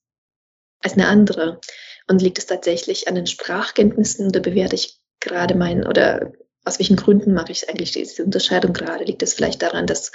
[0.81, 1.59] als eine andere?
[2.07, 6.33] Und liegt es tatsächlich an den Sprachkenntnissen oder bewerte ich gerade mein, oder
[6.65, 9.03] aus welchen Gründen mache ich eigentlich diese Unterscheidung gerade?
[9.03, 10.11] Liegt es vielleicht daran, dass,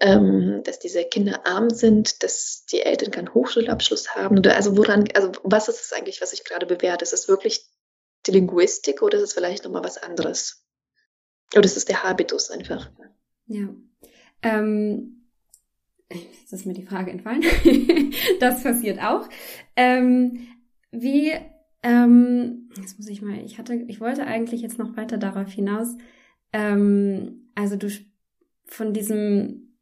[0.00, 4.38] ähm, dass diese Kinder arm sind, dass die Eltern keinen Hochschulabschluss haben?
[4.38, 7.02] Oder also woran, also was ist es eigentlich, was ich gerade bewerte?
[7.02, 7.66] Ist es wirklich
[8.26, 10.64] die Linguistik oder ist es vielleicht nochmal was anderes?
[11.54, 12.90] Oder ist es der Habitus einfach?
[13.46, 13.68] Ja.
[14.42, 15.28] Ähm,
[16.08, 17.42] jetzt ist mir die Frage entfallen.
[18.40, 19.28] das passiert auch.
[19.76, 20.48] Ähm,
[20.90, 21.32] wie
[21.86, 25.96] ähm, jetzt muss ich mal, ich hatte, ich wollte eigentlich jetzt noch weiter darauf hinaus.
[26.52, 27.88] Ähm, also du
[28.64, 29.76] von diesem,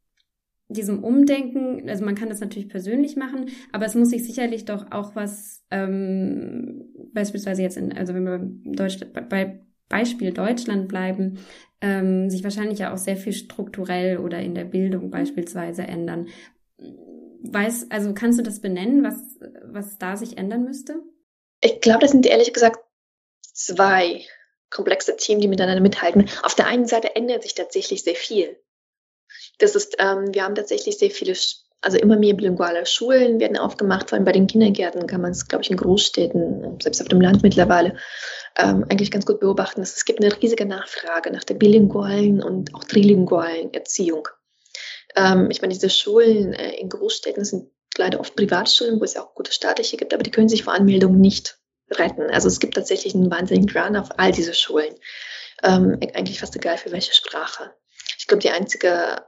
[0.68, 4.92] diesem Umdenken, also man kann das natürlich persönlich machen, aber es muss sich sicherlich doch
[4.92, 11.38] auch was, ähm, beispielsweise jetzt in, also wenn wir Deutsch, bei Beispiel Deutschland bleiben,
[11.80, 16.26] ähm, sich wahrscheinlich ja auch sehr viel strukturell oder in der Bildung beispielsweise ändern.
[17.42, 21.02] Weiß, also kannst du das benennen, was, was da sich ändern müsste?
[21.64, 22.80] Ich glaube, das sind ehrlich gesagt
[23.40, 24.20] zwei
[24.68, 26.28] komplexe Themen, die miteinander mithalten.
[26.42, 28.58] Auf der einen Seite ändert sich tatsächlich sehr viel.
[29.58, 31.34] Das ist, ähm, wir haben tatsächlich sehr viele,
[31.80, 35.48] also immer mehr bilinguale Schulen werden aufgemacht, vor allem bei den Kindergärten kann man es,
[35.48, 37.96] glaube ich, in Großstädten, selbst auf dem Land mittlerweile,
[38.58, 42.74] ähm, eigentlich ganz gut beobachten, dass es gibt eine riesige Nachfrage nach der bilingualen und
[42.74, 44.28] auch trilingualen Erziehung.
[45.16, 49.34] Ähm, ich meine, diese Schulen äh, in Großstädten sind leider oft Privatschulen, wo es auch
[49.34, 51.58] gute staatliche gibt, aber die können sich vor Anmeldung nicht
[51.90, 52.30] retten.
[52.30, 54.94] Also es gibt tatsächlich einen wahnsinnigen Run auf all diese Schulen.
[55.62, 57.74] Ähm, eigentlich fast egal für welche Sprache.
[58.18, 59.24] Ich glaube, die einzige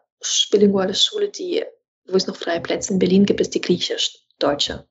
[0.51, 1.65] bilinguale Schule, die,
[2.07, 4.87] wo es noch freie Plätze in Berlin gibt, ist die griechisch-deutsche.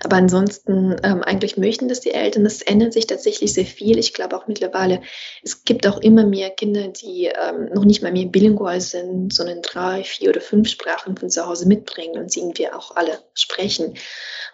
[0.00, 2.44] Aber ansonsten ähm, eigentlich möchten das die Eltern.
[2.44, 3.98] Das ändert sich tatsächlich sehr viel.
[3.98, 5.02] Ich glaube auch mittlerweile,
[5.42, 9.62] es gibt auch immer mehr Kinder, die ähm, noch nicht mal mehr bilingual sind, sondern
[9.62, 13.94] drei, vier oder fünf Sprachen von zu Hause mitbringen und sie wir auch alle sprechen.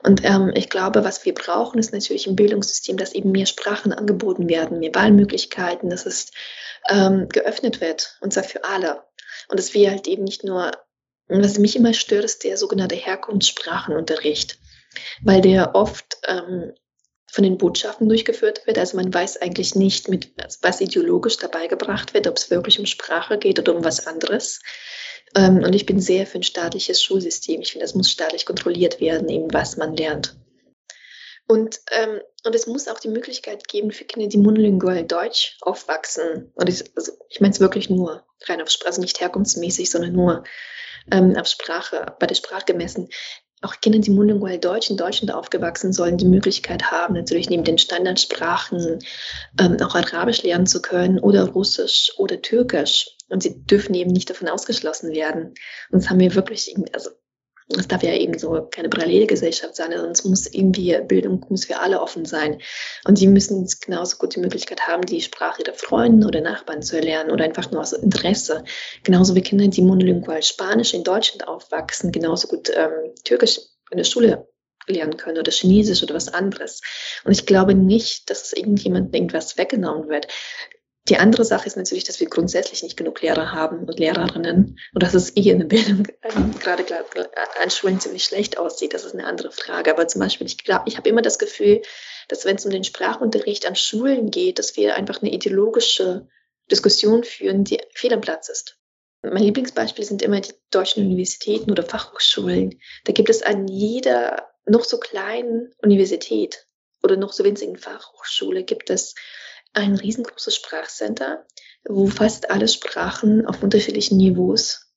[0.02, 3.92] Und ähm, ich glaube, was wir brauchen, ist natürlich ein Bildungssystem, dass eben mehr Sprachen
[3.92, 6.30] angeboten werden, mehr Wahlmöglichkeiten, dass es
[6.88, 9.02] ähm, geöffnet wird und zwar für alle.
[9.48, 10.72] Und dass wir halt eben nicht nur,
[11.28, 14.58] was mich immer stört, ist der sogenannte Herkunftssprachenunterricht
[15.22, 16.72] weil der oft ähm,
[17.34, 18.78] von den Botschaften durchgeführt wird.
[18.78, 22.86] Also man weiß eigentlich nicht, mit was ideologisch dabei gebracht wird, ob es wirklich um
[22.86, 24.60] Sprache geht oder um was anderes.
[25.34, 27.60] Ähm, und ich bin sehr für ein staatliches Schulsystem.
[27.60, 30.36] Ich finde, es muss staatlich kontrolliert werden, eben was man lernt.
[31.46, 36.52] Und, ähm, und es muss auch die Möglichkeit geben für Kinder, die monolingual Deutsch aufwachsen.
[36.54, 40.12] Und ich, also ich meine es wirklich nur rein auf Sprache, also nicht herkunftsmäßig, sondern
[40.12, 40.44] nur
[41.10, 43.08] ähm, auf Sprache, bei der Sprache gemessen,
[43.64, 47.78] auch Kinder, die monolingual Deutsch in Deutschland aufgewachsen sollen, die Möglichkeit haben, natürlich neben den
[47.78, 48.98] Standardsprachen
[49.60, 53.10] ähm, auch Arabisch lernen zu können oder Russisch oder Türkisch.
[53.28, 55.54] Und sie dürfen eben nicht davon ausgeschlossen werden.
[55.90, 57.10] Und das haben wir wirklich, also
[57.68, 61.64] es darf ja eben so keine parallele Gesellschaft sein, sondern es muss irgendwie, Bildung muss
[61.64, 62.60] für alle offen sein.
[63.06, 66.96] Und sie müssen genauso gut die Möglichkeit haben, die Sprache ihrer Freunde oder Nachbarn zu
[66.96, 68.64] erlernen oder einfach nur aus Interesse.
[69.02, 74.04] Genauso wie Kinder, die monolingual Spanisch in Deutschland aufwachsen, genauso gut ähm, Türkisch in der
[74.04, 74.46] Schule
[74.86, 76.82] lernen können oder Chinesisch oder was anderes.
[77.24, 80.28] Und ich glaube nicht, dass irgendjemand irgendwas weggenommen wird.
[81.08, 85.02] Die andere Sache ist natürlich, dass wir grundsätzlich nicht genug Lehrer haben und Lehrerinnen und
[85.02, 86.86] dass es eh in der Bildung ähm, gerade
[87.60, 88.94] an Schulen ziemlich schlecht aussieht.
[88.94, 89.90] Das ist eine andere Frage.
[89.90, 91.82] Aber zum Beispiel, ich glaube, ich habe immer das Gefühl,
[92.28, 96.26] dass wenn es um den Sprachunterricht an Schulen geht, dass wir einfach eine ideologische
[96.70, 98.78] Diskussion führen, die fehl am Platz ist.
[99.20, 102.80] Mein Lieblingsbeispiel sind immer die deutschen Universitäten oder Fachhochschulen.
[103.04, 106.66] Da gibt es an jeder noch so kleinen Universität
[107.02, 109.14] oder noch so winzigen Fachhochschule gibt es
[109.74, 111.46] ein riesengroßes Sprachcenter,
[111.88, 114.92] wo fast alle Sprachen auf unterschiedlichen Niveaus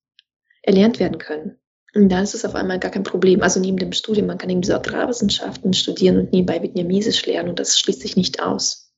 [0.62, 1.60] erlernt werden können.
[1.94, 3.42] Und dann ist es auf einmal gar kein Problem.
[3.42, 7.60] Also neben dem Studium, man kann eben so Agrarwissenschaften studieren und nebenbei Vietnamesisch lernen und
[7.60, 8.94] das schließt sich nicht aus,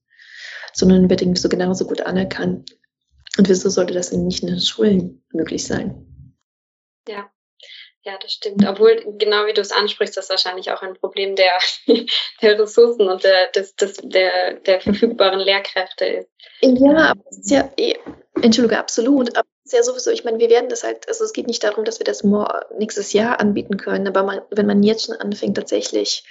[0.74, 2.78] sondern wird irgendwie so genauso gut anerkannt.
[3.38, 6.36] Und wieso sollte das nicht in den Schulen möglich sein?
[7.08, 7.32] Ja,
[8.04, 8.66] ja, das stimmt.
[8.66, 11.52] Obwohl, genau wie du es ansprichst, das wahrscheinlich auch ein Problem der,
[12.42, 16.30] der Ressourcen und der, des, des, der, der verfügbaren Lehrkräfte ist.
[16.62, 17.98] Ja, aber es ist ja, eh,
[18.42, 19.36] Entschuldige, absolut.
[19.36, 21.64] Aber es ist ja sowieso, ich meine, wir werden das halt, also es geht nicht
[21.64, 22.24] darum, dass wir das
[22.78, 26.24] nächstes Jahr anbieten können, aber man, wenn man jetzt schon anfängt, tatsächlich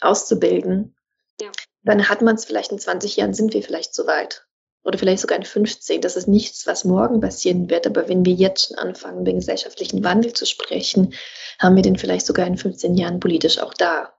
[0.00, 0.96] auszubilden,
[1.40, 1.50] ja.
[1.82, 4.45] dann hat man es vielleicht in 20 Jahren, sind wir vielleicht so weit
[4.86, 6.00] oder vielleicht sogar in 15.
[6.00, 7.86] Das ist nichts, was morgen passieren wird.
[7.86, 11.14] Aber wenn wir jetzt schon anfangen, über gesellschaftlichen Wandel zu sprechen,
[11.58, 14.12] haben wir den vielleicht sogar in 15 Jahren politisch auch da.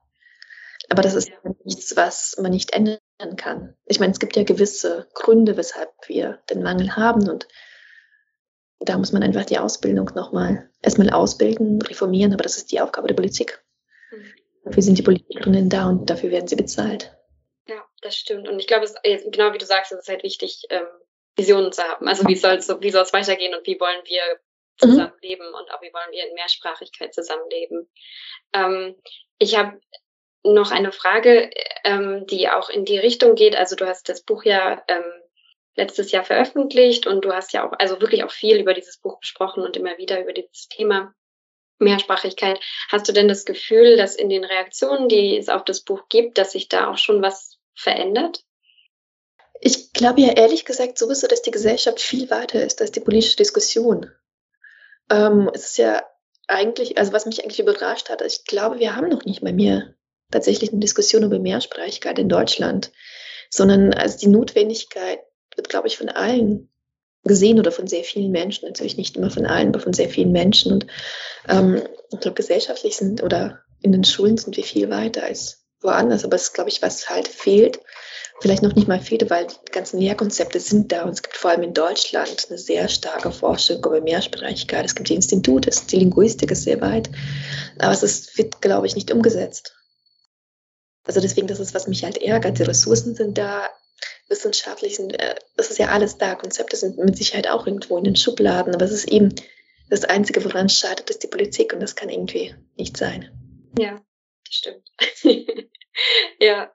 [0.90, 1.30] Aber das ist
[1.64, 2.98] nichts, was man nicht ändern
[3.36, 3.74] kann.
[3.86, 7.48] Ich meine, es gibt ja gewisse Gründe, weshalb wir den Mangel haben und
[8.80, 13.08] da muss man einfach die Ausbildung nochmal erstmal ausbilden, reformieren, aber das ist die Aufgabe
[13.08, 13.64] der Politik.
[14.12, 14.24] Mhm.
[14.64, 17.17] Dafür sind die Politikerinnen da und dafür werden sie bezahlt.
[18.00, 18.48] Das stimmt.
[18.48, 20.86] Und ich glaube, es, genau wie du sagst, es ist halt wichtig, ähm,
[21.36, 22.08] Visionen zu haben.
[22.08, 24.22] Also wie soll es wie soll es weitergehen und wie wollen wir
[24.82, 24.90] mhm.
[24.90, 25.54] zusammenleben mhm.
[25.54, 27.88] und auch wie wollen wir in Mehrsprachigkeit zusammenleben.
[28.52, 29.00] Ähm,
[29.38, 29.80] ich habe
[30.44, 31.50] noch eine Frage,
[31.84, 33.56] ähm, die auch in die Richtung geht.
[33.56, 35.04] Also du hast das Buch ja ähm,
[35.76, 39.20] letztes Jahr veröffentlicht und du hast ja auch, also wirklich auch viel über dieses Buch
[39.20, 41.14] gesprochen und immer wieder über dieses Thema
[41.78, 42.60] Mehrsprachigkeit.
[42.90, 46.38] Hast du denn das Gefühl, dass in den Reaktionen, die es auf das Buch gibt,
[46.38, 48.44] dass sich da auch schon was verändert?
[49.60, 53.36] Ich glaube ja ehrlich gesagt sowieso, dass die Gesellschaft viel weiter ist als die politische
[53.36, 54.10] Diskussion.
[55.10, 56.02] Ähm, es ist ja
[56.46, 59.94] eigentlich, also was mich eigentlich überrascht hat, ich glaube, wir haben noch nicht mal mehr
[60.30, 62.92] tatsächlich eine Diskussion über Mehrsprachigkeit in Deutschland,
[63.50, 65.20] sondern also die Notwendigkeit
[65.56, 66.70] wird, glaube ich, von allen
[67.24, 70.32] gesehen oder von sehr vielen Menschen, natürlich nicht immer von allen, aber von sehr vielen
[70.32, 70.72] Menschen.
[70.72, 70.86] Und
[71.48, 76.24] ähm, ich glaube, gesellschaftlich sind oder in den Schulen sind wir viel weiter als woanders.
[76.24, 77.80] Aber es ist, glaube ich, was halt fehlt,
[78.40, 81.50] vielleicht noch nicht mal fehlt, weil die ganzen Lehrkonzepte sind da und es gibt vor
[81.50, 84.84] allem in Deutschland eine sehr starke Forschung über Mehrsprachigkeit.
[84.84, 87.10] Es gibt die Institute, die Linguistik ist sehr weit,
[87.78, 89.74] aber es ist, wird, glaube ich, nicht umgesetzt.
[91.04, 92.58] Also deswegen, das ist, was mich halt ärgert.
[92.58, 93.68] Die Ressourcen sind da,
[94.28, 96.34] wissenschaftlich sind, äh, das ist ja alles da.
[96.34, 99.34] Konzepte sind mit Sicherheit auch irgendwo in den Schubladen, aber es ist eben
[99.88, 103.30] das Einzige, woran es scheitert, ist die Politik und das kann irgendwie nicht sein.
[103.78, 104.00] Ja,
[104.48, 104.90] das stimmt.
[106.38, 106.72] ja.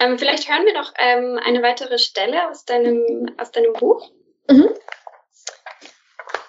[0.00, 4.10] Ähm, vielleicht hören wir noch ähm, eine weitere Stelle aus deinem, aus deinem Buch.
[4.48, 4.74] Mhm.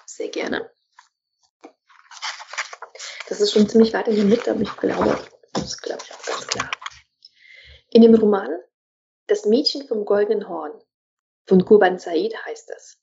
[0.06, 0.70] Sehr gerne.
[3.28, 5.18] Das ist schon ziemlich weit in der Mitte, aber ich glaube,
[5.54, 6.70] das glaube ich auch ganz klar.
[7.90, 8.50] In dem Roman
[9.26, 10.72] Das Mädchen vom goldenen Horn
[11.46, 13.00] von Kurban Said heißt es.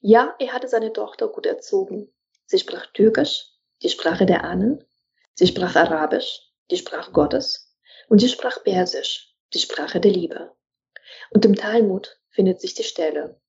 [0.00, 2.12] Ja, er hatte seine Tochter gut erzogen.
[2.46, 3.46] Sie sprach Türkisch,
[3.82, 4.84] die Sprache der Ahnen.
[5.34, 7.74] Sie sprach Arabisch, die Sprache Gottes,
[8.08, 10.52] und sie sprach Persisch, die Sprache der Liebe.
[11.30, 13.40] Und im Talmud findet sich die Stelle.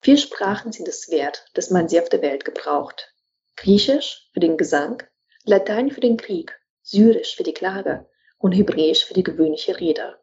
[0.00, 3.14] Vier Sprachen sind es wert, dass man sie auf der Welt gebraucht.
[3.56, 5.02] Griechisch für den Gesang,
[5.44, 10.18] Latein für den Krieg, Syrisch für die Klage und Hebräisch für die gewöhnliche Rede.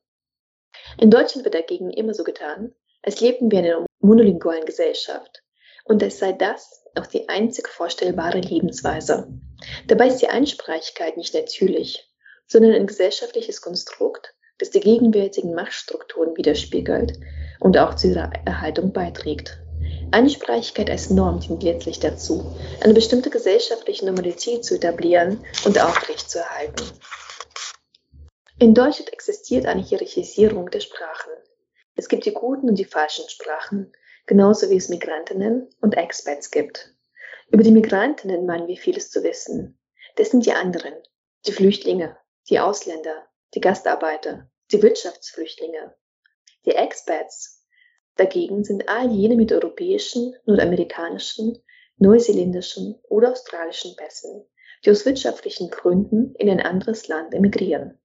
[0.99, 5.43] In Deutschland wird dagegen immer so getan, als lebten wir in einer monolingualen Gesellschaft
[5.85, 9.27] und es sei das auch die einzig vorstellbare Lebensweise.
[9.87, 12.10] Dabei ist die Einsprachigkeit nicht natürlich,
[12.51, 17.17] sondern ein gesellschaftliches Konstrukt, das die gegenwärtigen Machtstrukturen widerspiegelt
[17.61, 19.57] und auch zu ihrer Erhaltung beiträgt.
[20.11, 26.85] Einsprachigkeit als Norm dient letztlich dazu, eine bestimmte gesellschaftliche Normalität zu etablieren und aufrechtzuerhalten.
[28.59, 31.31] In Deutschland existiert eine Hierarchisierung der Sprachen.
[31.95, 33.93] Es gibt die guten und die falschen Sprachen,
[34.25, 36.93] genauso wie es Migrantinnen und Expats gibt.
[37.49, 39.79] Über die Migrantinnen meinen wir vieles zu wissen.
[40.17, 40.93] Das sind die anderen,
[41.47, 42.17] die Flüchtlinge,
[42.49, 45.95] die Ausländer, die Gastarbeiter, die Wirtschaftsflüchtlinge.
[46.65, 47.65] Die Expats
[48.15, 51.63] dagegen sind all jene mit europäischen, nordamerikanischen,
[51.97, 54.45] neuseeländischen oder australischen Pässen,
[54.83, 57.99] die aus wirtschaftlichen Gründen in ein anderes Land emigrieren.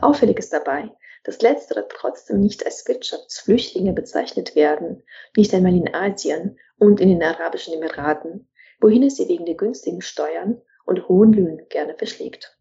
[0.00, 0.90] Auffällig ist dabei,
[1.24, 5.02] dass letztere trotzdem nicht als Wirtschaftsflüchtlinge bezeichnet werden,
[5.36, 8.48] nicht einmal in Asien und in den Arabischen Emiraten,
[8.80, 12.56] wohin es sie wegen der günstigen Steuern und hohen Löhnen gerne verschlägt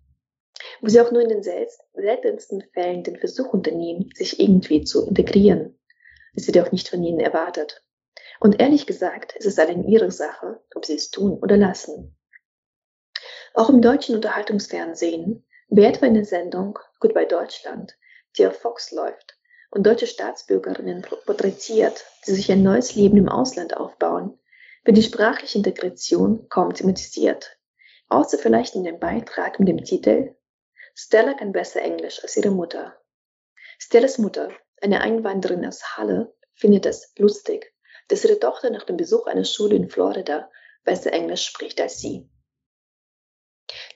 [0.81, 5.79] wo sie auch nur in den seltensten Fällen den Versuch unternehmen, sich irgendwie zu integrieren.
[6.35, 7.83] Es wird auch nicht von ihnen erwartet.
[8.39, 12.17] Und ehrlich gesagt, es ist allein ihre Sache, ob sie es tun oder lassen.
[13.53, 17.95] Auch im deutschen Unterhaltungsfernsehen, wie etwa in der Sendung Goodbye Deutschland,
[18.37, 19.37] die auf Fox läuft
[19.69, 24.39] und deutsche Staatsbürgerinnen porträtiert, die sich ein neues Leben im Ausland aufbauen,
[24.83, 27.57] wird die sprachliche Integration kaum thematisiert.
[28.09, 30.35] außer vielleicht in dem Beitrag mit dem Titel
[30.93, 32.97] Stella kann besser Englisch als ihre Mutter.
[33.77, 34.51] Stellas Mutter,
[34.81, 37.73] eine Einwanderin aus Halle, findet es lustig,
[38.07, 40.49] dass ihre Tochter nach dem Besuch einer Schule in Florida
[40.83, 42.29] besser Englisch spricht als sie.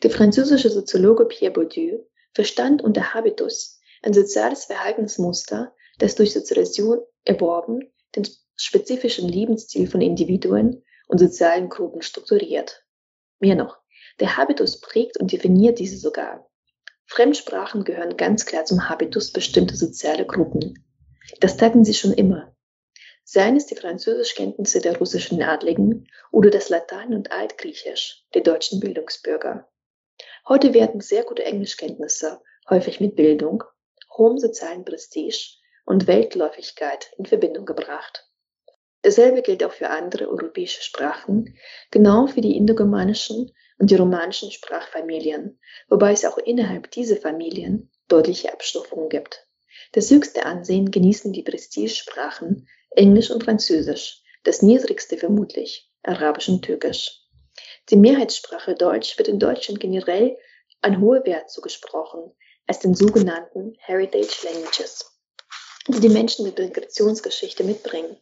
[0.04, 2.00] Der französische Soziologe Pierre Bourdieu
[2.34, 10.84] verstand unter Habitus ein soziales Verhaltensmuster, das durch Sozialisation erworben den spezifischen Lebensstil von Individuen
[11.08, 12.86] und sozialen Gruppen strukturiert.
[13.40, 13.78] Mehr noch,
[14.20, 16.45] der Habitus prägt und definiert diese sogar.
[17.06, 20.84] Fremdsprachen gehören ganz klar zum Habitus bestimmter sozialer Gruppen.
[21.40, 22.56] Das taten sie schon immer.
[23.24, 29.68] Seien es die Französischkenntnisse der russischen Adligen oder das Latein und Altgriechisch der deutschen Bildungsbürger.
[30.48, 33.64] Heute werden sehr gute Englischkenntnisse, häufig mit Bildung,
[34.16, 38.30] hohem sozialen Prestige und Weltläufigkeit in Verbindung gebracht.
[39.02, 41.56] Dasselbe gilt auch für andere europäische Sprachen,
[41.92, 45.60] genau wie die indogermanischen und die romanischen Sprachfamilien,
[45.90, 49.48] wobei es auch innerhalb dieser Familien deutliche Abstufungen gibt.
[49.92, 57.22] Das höchste Ansehen genießen die Prestigesprachen Englisch und Französisch, das niedrigste vermutlich Arabisch und Türkisch.
[57.90, 60.38] Die Mehrheitssprache Deutsch wird in Deutschland generell
[60.82, 62.32] ein hoher Wert zugesprochen
[62.68, 65.20] als den sogenannten Heritage Languages,
[65.88, 68.18] die die Menschen mit Migrationsgeschichte mitbringen.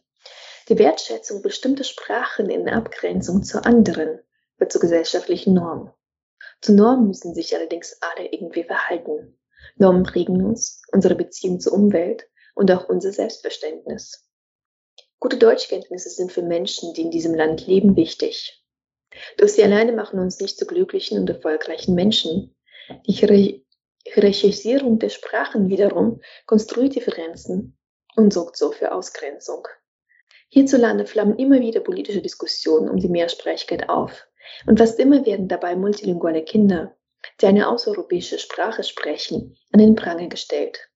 [0.68, 4.20] Die Wertschätzung bestimmter Sprachen in Abgrenzung zu anderen
[4.58, 5.92] wird zur gesellschaftlichen Norm.
[6.60, 9.38] Zu Normen müssen sich allerdings alle irgendwie verhalten.
[9.76, 14.28] Normen prägen uns, unsere Beziehung zur Umwelt und auch unser Selbstverständnis.
[15.20, 18.62] Gute Deutschkenntnisse sind für Menschen, die in diesem Land leben, wichtig.
[19.38, 22.54] Doch sie alleine machen uns nicht zu glücklichen und erfolgreichen Menschen.
[23.06, 27.78] Die Hierarchisierung der Sprachen wiederum konstruiert Differenzen
[28.16, 29.66] und sorgt so für Ausgrenzung.
[30.50, 34.26] Hierzulande flammen immer wieder politische Diskussionen um die Mehrsprachigkeit auf.
[34.66, 36.96] Und fast immer werden dabei multilinguale Kinder,
[37.40, 40.90] die eine außereuropäische Sprache sprechen, an den Pranger gestellt.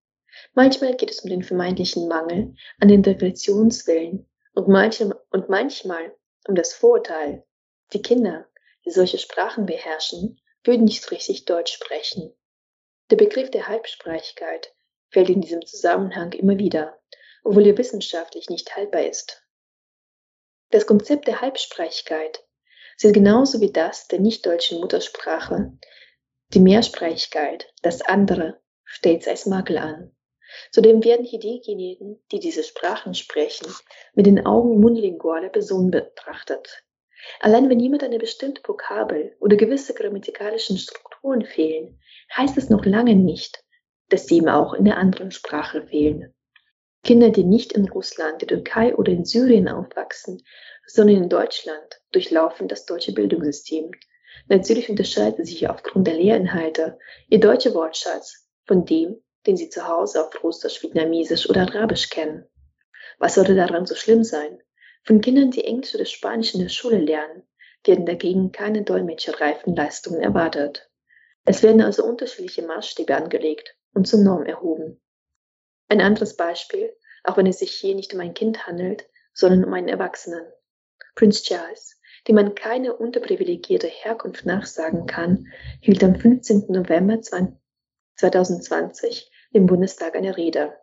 [0.54, 6.14] Manchmal geht es um den vermeintlichen Mangel an Integrationswillen und, manchmal, und manchmal
[6.46, 7.44] um das Vorurteil,
[7.92, 8.46] die Kinder,
[8.84, 12.34] die solche Sprachen beherrschen, würden nicht richtig Deutsch sprechen.
[13.10, 14.74] Der Begriff der Halbsprachigkeit
[15.10, 16.98] fällt in diesem Zusammenhang immer wieder,
[17.42, 19.42] obwohl er wissenschaftlich nicht haltbar ist.
[20.70, 22.44] Das Konzept der Halbsprachigkeit
[22.98, 25.72] sieht genauso wie das der nicht-deutschen Muttersprache
[26.54, 30.16] die Mehrsprachigkeit, das andere, stets als Makel an.
[30.72, 33.70] Zudem werden hier diejenigen, die diese Sprachen sprechen,
[34.14, 36.84] mit den Augen monolingualer Personen betrachtet.
[37.40, 42.00] Allein wenn jemand eine bestimmte Vokabel oder gewisse grammatikalischen Strukturen fehlen,
[42.34, 43.62] heißt es noch lange nicht,
[44.08, 46.34] dass sie ihm auch in der anderen Sprache fehlen.
[47.08, 50.42] Kinder, die nicht in Russland, der Türkei oder in Syrien aufwachsen,
[50.86, 53.92] sondern in Deutschland, durchlaufen das deutsche Bildungssystem.
[54.48, 56.98] Natürlich unterscheidet sich aufgrund der Lehrinhalte
[57.30, 62.44] ihr deutscher Wortschatz von dem, den sie zu Hause auf Russisch, Vietnamesisch oder Arabisch kennen.
[63.18, 64.58] Was sollte daran so schlimm sein?
[65.02, 67.42] Von Kindern, die Englisch oder Spanisch in der Schule lernen,
[67.86, 70.90] werden dagegen keine dolmetscherreifen Leistungen erwartet.
[71.46, 75.00] Es werden also unterschiedliche Maßstäbe angelegt und zur Norm erhoben.
[75.90, 76.94] Ein anderes Beispiel,
[77.24, 80.44] auch wenn es sich hier nicht um ein Kind handelt, sondern um einen Erwachsenen.
[81.14, 85.48] Prince Charles, dem man keine unterprivilegierte Herkunft nachsagen kann,
[85.80, 86.66] hielt am 15.
[86.68, 90.78] November 2020 im Bundestag eine Rede.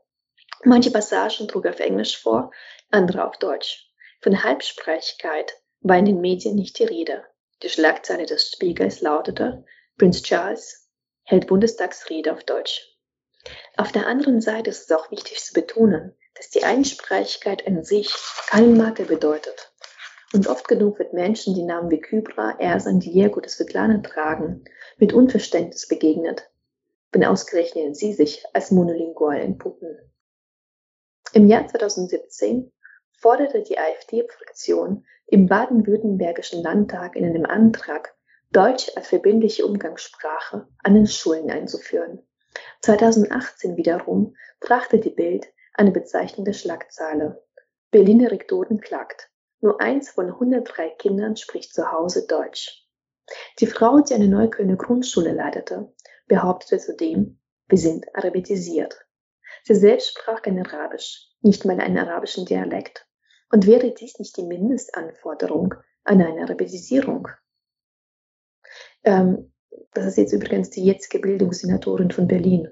[0.63, 2.51] Manche Passagen trug er auf Englisch vor,
[2.91, 3.91] andere auf Deutsch.
[4.21, 7.25] Von Halbsprachigkeit war in den Medien nicht die Rede.
[7.61, 9.65] Die Schlagzeile des Spiegels lautete,
[9.97, 10.89] Prince Charles
[11.23, 12.95] hält Bundestagsrede auf Deutsch.
[13.77, 18.13] Auf der anderen Seite ist es auch wichtig zu betonen, dass die Einsprachigkeit an sich
[18.47, 19.73] keinen Makel bedeutet.
[20.33, 24.65] Und oft genug wird Menschen, die Namen wie Kybra, Ersan, Diego oder Svetlana tragen,
[24.97, 26.49] mit Unverständnis begegnet,
[27.11, 29.97] wenn ausgerechnet sie sich als monolingual entpuppen.
[31.33, 32.71] Im Jahr 2017
[33.17, 38.13] forderte die AfD-Fraktion im baden-württembergischen Landtag in einem Antrag,
[38.51, 42.25] Deutsch als verbindliche Umgangssprache an den Schulen einzuführen.
[42.81, 45.47] 2018 wiederum brachte die Bild
[45.77, 47.43] eine bezeichnende Schlagzeile.
[47.91, 49.29] Berliner Rektoren klagt.
[49.61, 52.85] Nur eins von 103 Kindern spricht zu Hause Deutsch.
[53.59, 55.93] Die Frau, die eine Neuköllner Grundschule leitete,
[56.27, 59.05] behauptete zudem, wir sind arabetisiert.
[59.63, 63.07] Sie selbst sprach kein Arabisch, nicht mal einen arabischen Dialekt.
[63.51, 65.73] Und wäre dies nicht die Mindestanforderung
[66.03, 67.27] an eine Arabisierung?
[69.03, 69.51] Ähm,
[69.93, 72.69] das ist jetzt übrigens die jetzige Bildungssenatorin von Berlin.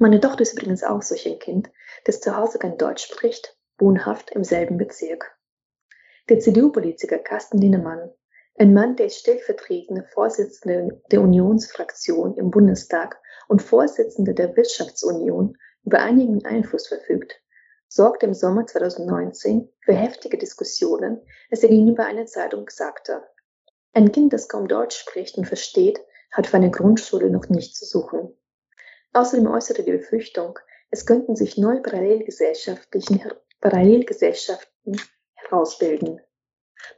[0.00, 1.70] Meine Tochter ist übrigens auch solch ein Kind,
[2.04, 5.36] das zu Hause kein Deutsch spricht, wohnhaft im selben Bezirk.
[6.28, 8.12] Der CDU-Politiker Carsten Linnemann
[8.56, 16.44] Ein Mann, der stellvertretende Vorsitzende der Unionsfraktion im Bundestag und Vorsitzende der Wirtschaftsunion über einigen
[16.46, 17.42] Einfluss verfügt,
[17.88, 21.20] sorgte im Sommer 2019 für heftige Diskussionen,
[21.50, 23.24] als er gegenüber einer Zeitung sagte,
[23.94, 25.98] ein Kind, das kaum Deutsch spricht und versteht,
[26.30, 28.38] hat für eine Grundschule noch nicht zu suchen.
[29.12, 30.58] Außerdem äußerte die Befürchtung,
[30.90, 33.02] es könnten sich neue Parallelgesellschaften
[35.34, 36.20] herausbilden.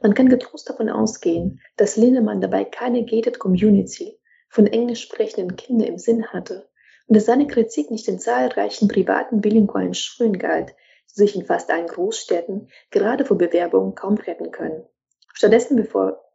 [0.01, 5.87] Man kann getrost davon ausgehen, dass Linnemann dabei keine gated community von englisch sprechenden Kindern
[5.87, 6.69] im Sinn hatte
[7.07, 10.75] und dass seine Kritik nicht den zahlreichen privaten bilingualen Schulen galt,
[11.09, 14.85] die sich in fast allen Großstädten gerade vor Bewerbungen kaum retten können.
[15.33, 15.75] Stattdessen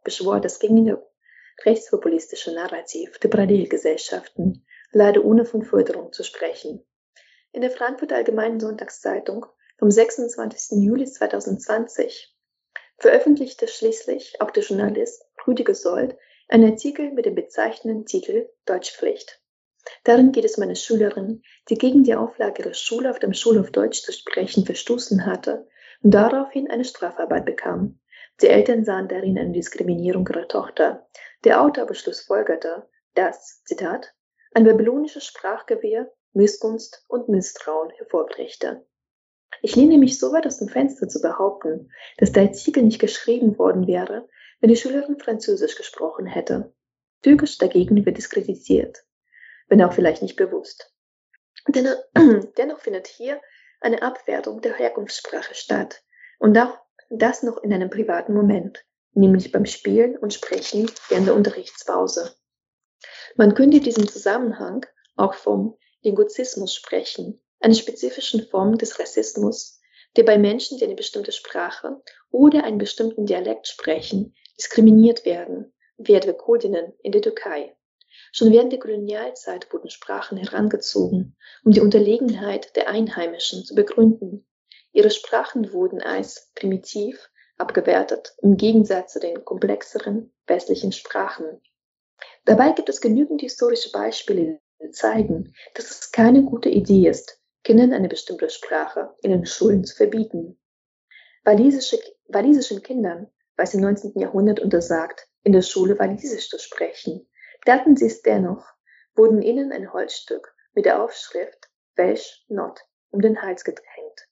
[0.03, 1.07] beschwor das gängige
[1.65, 4.65] rechtspopulistische Narrativ der Parallelgesellschaften,
[4.97, 6.83] leider ohne von Förderung zu sprechen.
[7.51, 9.45] In der Frankfurter Allgemeinen Sonntagszeitung
[9.77, 10.83] vom 26.
[10.83, 12.35] Juli 2020
[12.97, 16.17] veröffentlichte schließlich auch der Journalist Rüdiger Sold
[16.49, 19.39] einen Artikel mit dem bezeichnenden Titel Deutschpflicht.
[20.03, 23.71] Darin geht es um eine Schülerin, die gegen die Auflage ihrer Schule auf dem Schulhof
[23.71, 25.67] Deutsch zu sprechen verstoßen hatte
[26.01, 27.99] und daraufhin eine Strafarbeit bekam.
[28.41, 31.07] Die Eltern sahen darin eine Diskriminierung ihrer Tochter.
[31.43, 34.13] Der Autor aber schlussfolgerte, dass, Zitat,
[34.57, 38.87] ein babylonisches Sprachgewehr Missgunst und Misstrauen hervorbrächte.
[39.61, 43.59] Ich lehne mich so weit aus dem Fenster zu behaupten, dass der Artikel nicht geschrieben
[43.59, 44.27] worden wäre,
[44.59, 46.73] wenn die Schülerin Französisch gesprochen hätte.
[47.21, 49.05] Türkisch dagegen wird diskreditiert,
[49.67, 50.91] wenn auch vielleicht nicht bewusst.
[51.67, 51.97] Dennoch,
[52.57, 53.39] dennoch findet hier
[53.79, 56.01] eine Abwertung der Herkunftssprache statt
[56.39, 56.79] und auch
[57.11, 58.83] das noch in einem privaten Moment,
[59.13, 62.35] nämlich beim Spielen und Sprechen während der Unterrichtspause.
[63.35, 64.85] Man könnte in diesem Zusammenhang
[65.15, 69.79] auch vom Linguzismus sprechen, einer spezifischen Form des Rassismus,
[70.15, 76.13] der bei Menschen, die eine bestimmte Sprache oder einen bestimmten Dialekt sprechen, diskriminiert werden, wie
[76.13, 77.75] etwa Kurdinnen in der Türkei.
[78.31, 84.47] Schon während der Kolonialzeit wurden Sprachen herangezogen, um die Unterlegenheit der Einheimischen zu begründen.
[84.91, 91.61] Ihre Sprachen wurden als primitiv abgewertet, im Gegensatz zu den komplexeren westlichen Sprachen.
[92.45, 97.93] Dabei gibt es genügend historische Beispiele, die zeigen, dass es keine gute Idee ist, Kindern
[97.93, 100.59] eine bestimmte Sprache in den Schulen zu verbieten.
[101.43, 104.19] Walisische, walisischen Kindern war es im 19.
[104.19, 107.27] Jahrhundert untersagt, in der Schule Walisisch zu sprechen.
[107.65, 108.65] Taten sie es dennoch,
[109.15, 114.27] wurden ihnen ein Holzstück mit der Aufschrift Welsh Not um den Hals gedrängt.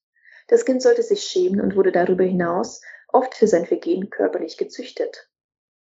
[0.47, 5.29] Das Kind sollte sich schämen und wurde darüber hinaus oft für sein Vergehen körperlich gezüchtet.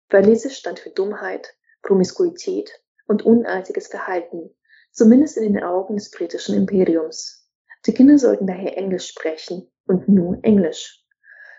[0.08, 2.70] Walisisch stand für Dummheit, Promiskuität
[3.06, 4.54] und unartiges Verhalten
[4.92, 7.48] zumindest in den Augen des britischen Imperiums.
[7.86, 11.04] Die Kinder sollten daher Englisch sprechen und nur Englisch.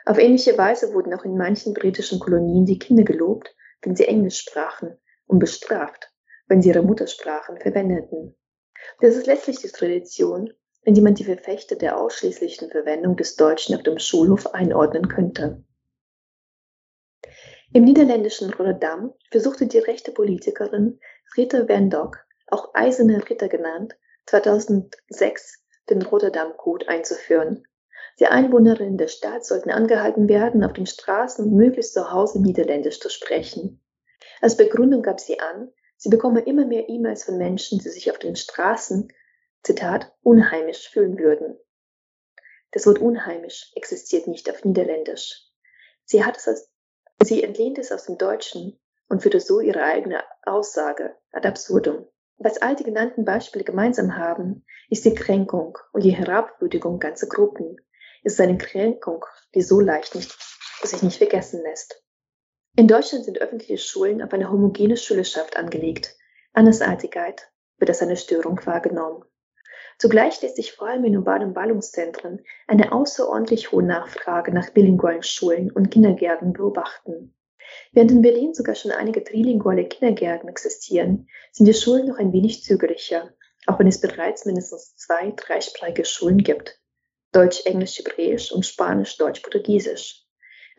[0.05, 4.39] Auf ähnliche Weise wurden auch in manchen britischen Kolonien die Kinder gelobt, wenn sie Englisch
[4.39, 4.97] sprachen
[5.27, 6.11] und bestraft,
[6.47, 8.35] wenn sie ihre Muttersprachen verwendeten.
[8.99, 10.51] Das ist letztlich die Tradition,
[10.83, 15.63] in die man die Verfechter der ausschließlichen Verwendung des Deutschen auf dem Schulhof einordnen könnte.
[17.73, 20.99] Im niederländischen Rotterdam versuchte die rechte Politikerin
[21.37, 22.17] Rita Vendok
[22.47, 23.95] auch Eiserne Ritter genannt,
[24.25, 27.63] 2006 den Rotterdam-Code einzuführen.
[28.19, 33.09] Die Einwohnerinnen der Stadt sollten angehalten werden, auf den Straßen möglichst zu Hause Niederländisch zu
[33.09, 33.81] sprechen.
[34.41, 38.19] Als Begründung gab sie an, sie bekomme immer mehr E-Mails von Menschen, die sich auf
[38.19, 39.07] den Straßen,
[39.63, 41.57] Zitat, unheimisch fühlen würden.
[42.71, 45.47] Das Wort unheimisch existiert nicht auf Niederländisch.
[46.03, 46.70] Sie hat es als,
[47.25, 52.07] sie entlehnt es aus dem Deutschen und führte so ihre eigene Aussage ad absurdum.
[52.37, 57.77] Was all die genannten Beispiele gemeinsam haben, ist die Kränkung und die Herabwürdigung ganzer Gruppen.
[58.23, 60.35] Es ist eine Kränkung, die so leicht nicht,
[60.83, 62.03] sich nicht vergessen lässt.
[62.75, 66.15] In Deutschland sind öffentliche Schulen auf eine homogene Schülerschaft angelegt.
[66.53, 69.23] Andersartigkeit wird als eine Störung wahrgenommen.
[69.97, 75.71] Zugleich lässt sich vor allem in urbanen Ballungszentren eine außerordentlich hohe Nachfrage nach bilingualen Schulen
[75.71, 77.35] und Kindergärten beobachten.
[77.91, 82.63] Während in Berlin sogar schon einige trilinguale Kindergärten existieren, sind die Schulen noch ein wenig
[82.63, 83.33] zögerlicher,
[83.67, 86.79] auch wenn es bereits mindestens zwei dreisprachige Schulen gibt.
[87.31, 90.25] Deutsch, Englisch, Hebräisch und Spanisch, Deutsch, Portugiesisch.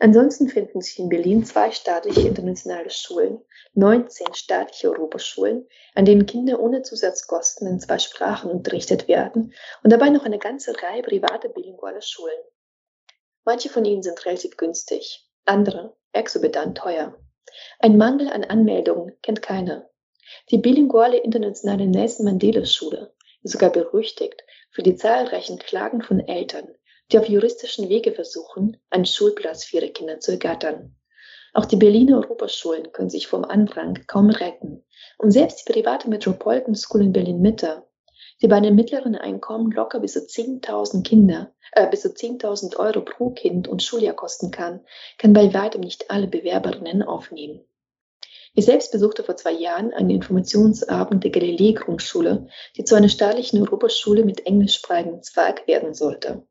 [0.03, 3.39] Ansonsten finden sich in Berlin zwei staatliche internationale Schulen,
[3.73, 10.09] 19 staatliche Europaschulen, an denen Kinder ohne Zusatzkosten in zwei Sprachen unterrichtet werden und dabei
[10.09, 12.37] noch eine ganze Reihe privater bilingualer Schulen.
[13.45, 17.17] Manche von ihnen sind relativ günstig, andere exorbitant teuer.
[17.79, 19.89] Ein Mangel an Anmeldungen kennt keiner.
[20.51, 26.67] Die bilinguale internationale Nelson Mandela Schule ist sogar berüchtigt für die zahlreichen Klagen von Eltern,
[27.13, 30.95] die auf juristischen Wege versuchen, einen Schulplatz für ihre Kinder zu ergattern.
[31.53, 34.83] Auch die Berliner Europaschulen können sich vom Andrang kaum retten.
[35.19, 37.83] Und selbst die private Metropolitan School in Berlin-Mitte,
[38.41, 43.01] die bei einem mittleren Einkommen locker bis zu 10.000 Kinder, äh, bis zu 10.000 Euro
[43.01, 44.81] pro Kind und Schuljahr kosten kann,
[45.19, 47.63] kann bei weitem nicht alle Bewerberinnen aufnehmen.
[48.55, 54.25] Ich selbst besuchte vor zwei Jahren einen Informationsabend der Galilei-Grundschule, die zu einer staatlichen Europaschule
[54.25, 56.47] mit englischsprachigem Zweig werden sollte.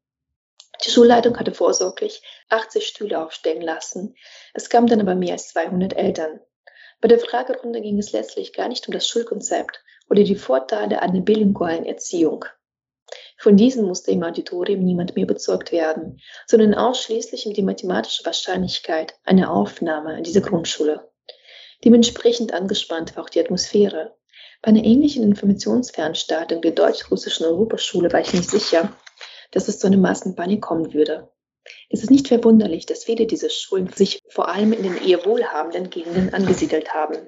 [0.84, 4.16] Die Schulleitung hatte vorsorglich 80 Stühle aufstellen lassen.
[4.52, 6.40] Es kamen dann aber mehr als 200 Eltern.
[7.00, 11.20] Bei der Fragerunde ging es letztlich gar nicht um das Schulkonzept oder die Vorteile einer
[11.20, 12.44] bilingualen Erziehung.
[13.36, 19.14] Von diesen musste im Auditorium niemand mehr überzeugt werden, sondern ausschließlich um die mathematische Wahrscheinlichkeit
[19.24, 21.10] einer Aufnahme an diese Grundschule.
[21.84, 24.16] Dementsprechend angespannt war auch die Atmosphäre.
[24.62, 28.96] Bei einer ähnlichen Informationsveranstaltung der deutsch-russischen Europaschule war ich nicht sicher,
[29.52, 31.30] dass es zu einem Massenpanik kommen würde.
[31.90, 35.90] Es ist nicht verwunderlich, dass viele dieser Schulen sich vor allem in den eher wohlhabenden
[35.90, 37.18] Gegenden angesiedelt haben.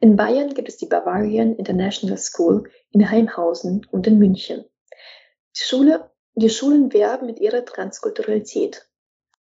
[0.00, 4.64] In Bayern gibt es die Bavarian International School in Heimhausen und in München.
[5.56, 8.86] Die, Schule, die Schulen werben mit ihrer Transkulturalität.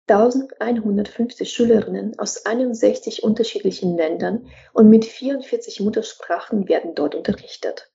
[0.09, 7.93] 1150 Schülerinnen aus 61 unterschiedlichen Ländern und mit 44 Muttersprachen werden dort unterrichtet.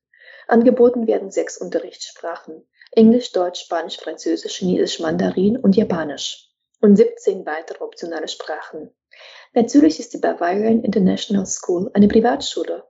[0.47, 2.65] Angeboten werden sechs Unterrichtssprachen,
[2.95, 6.49] Englisch, Deutsch, Spanisch, Französisch, Chinesisch, Mandarin und Japanisch
[6.81, 8.89] und 17 weitere optionale Sprachen.
[9.53, 12.85] Natürlich ist die Bavarian International School eine Privatschule.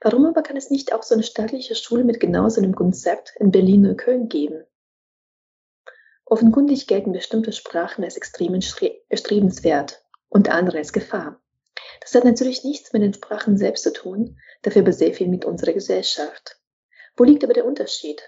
[0.00, 3.34] Warum aber kann es nicht auch so eine staatliche Schule mit genau so einem Konzept
[3.38, 4.64] in Berlin-Neukölln geben?
[6.24, 8.58] Offenkundig gelten bestimmte Sprachen als extrem
[9.08, 11.40] erstrebenswert und andere als Gefahr.
[12.00, 15.44] Das hat natürlich nichts mit den Sprachen selbst zu tun, dafür aber sehr viel mit
[15.44, 16.58] unserer Gesellschaft.
[17.16, 18.22] Wo liegt aber der Unterschied?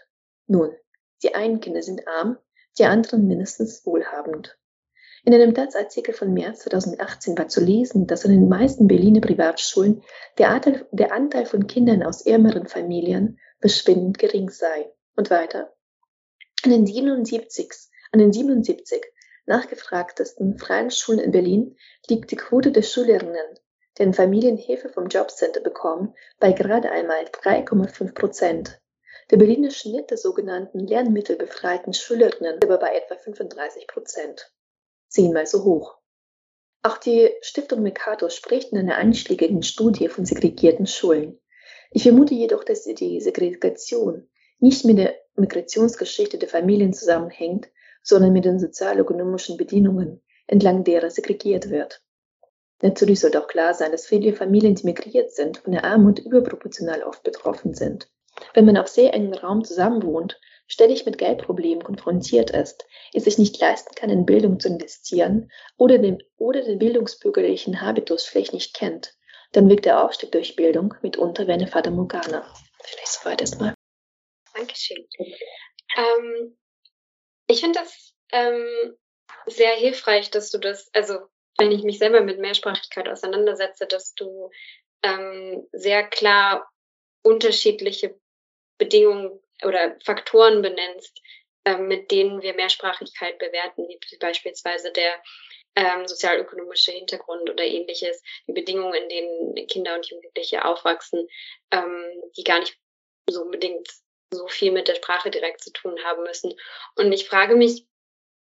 [0.47, 0.75] Nun,
[1.23, 2.39] die einen Kinder sind arm,
[2.79, 4.59] die anderen mindestens wohlhabend.
[5.25, 10.03] In einem Taz-Artikel von März 2018 war zu lesen, dass in den meisten Berliner Privatschulen
[10.39, 14.93] der Anteil, der Anteil von Kindern aus ärmeren Familien verschwindend gering sei.
[15.17, 15.75] Und weiter.
[16.63, 17.69] An den 77,
[18.13, 19.05] an den 77
[19.47, 21.77] nachgefragtesten freien Schulen in Berlin
[22.09, 23.59] liegt die Quote der Schülerinnen,
[23.99, 28.81] deren Familien Hilfe vom Jobcenter bekommen, bei gerade einmal 3,5 Prozent.
[29.31, 34.51] Der Berliner Schnitt der sogenannten lernmittelbefreiten Schülerinnen ist aber bei etwa 35 Prozent.
[35.09, 35.99] Zehnmal so hoch.
[36.83, 41.39] Auch die Stiftung Mercator spricht in einer einschlägigen Studie von segregierten Schulen.
[41.91, 47.69] Ich vermute jedoch, dass die Segregation nicht mit der Migrationsgeschichte der Familien zusammenhängt,
[48.03, 52.03] sondern mit den sozialökonomischen Bedingungen, entlang derer segregiert wird.
[52.81, 57.03] Natürlich sollte auch klar sein, dass viele Familien, die migriert sind, von der Armut überproportional
[57.03, 58.09] oft betroffen sind.
[58.55, 63.59] Wenn man auf sehr engem Raum zusammenwohnt, ständig mit Geldproblemen konfrontiert ist, es sich nicht
[63.59, 69.15] leisten kann, in Bildung zu investieren oder den, oder den bildungsbürgerlichen Habitus vielleicht nicht kennt,
[69.53, 72.47] dann wirkt der Aufstieg durch Bildung mitunter wie eine Fata Morgana.
[72.83, 73.75] Vielleicht soweit erstmal.
[74.55, 75.09] Dankeschön.
[75.97, 76.57] Ähm,
[77.47, 78.97] ich finde das ähm,
[79.47, 81.19] sehr hilfreich, dass du das, also
[81.59, 84.51] wenn ich mich selber mit Mehrsprachigkeit auseinandersetze, dass du
[85.03, 86.71] ähm, sehr klar
[87.23, 88.19] unterschiedliche
[88.79, 91.21] Bedingungen oder Faktoren benennst,
[91.65, 95.23] ähm, mit denen wir Mehrsprachigkeit bewerten, wie beispielsweise der
[95.77, 101.29] ähm, sozialökonomische Hintergrund oder ähnliches, die Bedingungen, in denen Kinder und Jugendliche aufwachsen,
[101.71, 102.05] ähm,
[102.37, 102.77] die gar nicht
[103.29, 103.89] so unbedingt
[104.33, 106.53] so viel mit der Sprache direkt zu tun haben müssen.
[106.97, 107.87] Und ich frage mich,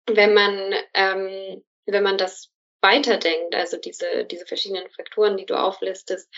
[0.07, 2.51] wenn man, ähm, wenn man das
[2.81, 6.33] weiterdenkt, also diese, diese verschiedenen Faktoren, die du auflistest,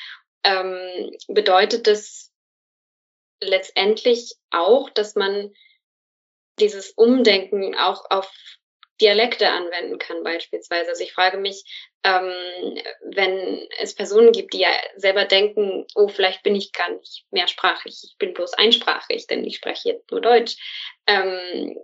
[0.45, 2.32] ähm, bedeutet das
[3.43, 5.53] letztendlich auch, dass man
[6.59, 8.31] dieses Umdenken auch auf
[9.01, 10.91] Dialekte anwenden kann beispielsweise.
[10.91, 11.65] Also ich frage mich,
[12.05, 12.33] ähm,
[13.03, 18.01] wenn es Personen gibt, die ja selber denken, oh, vielleicht bin ich gar nicht mehrsprachig,
[18.05, 20.57] ich bin bloß einsprachig, denn ich spreche jetzt nur Deutsch,
[21.07, 21.77] ähm,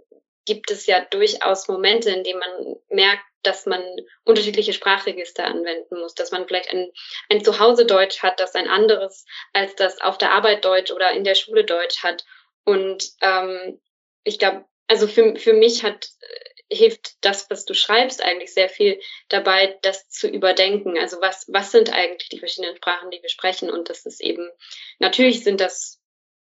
[0.46, 3.82] gibt es ja durchaus Momente, in denen man merkt, dass man
[4.24, 6.90] unterschiedliche Sprachregister anwenden muss, dass man vielleicht ein,
[7.30, 9.24] ein Zuhause-Deutsch hat, das ein anderes
[9.54, 12.26] als das auf der Arbeit Deutsch oder in der Schule Deutsch hat.
[12.64, 13.80] Und ähm,
[14.24, 18.68] ich glaube, also für, für mich hat äh, hilft das, was du schreibst, eigentlich sehr
[18.68, 20.98] viel dabei, das zu überdenken.
[20.98, 23.70] Also was, was sind eigentlich die verschiedenen Sprachen, die wir sprechen?
[23.70, 24.50] Und das ist eben,
[24.98, 25.98] natürlich sind das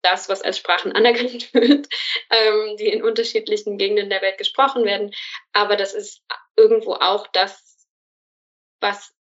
[0.03, 1.89] das, was als Sprachen anerkannt wird,
[2.31, 5.13] ähm, die in unterschiedlichen Gegenden der Welt gesprochen werden.
[5.53, 6.23] Aber das ist
[6.57, 7.87] irgendwo auch das,
[8.81, 9.15] was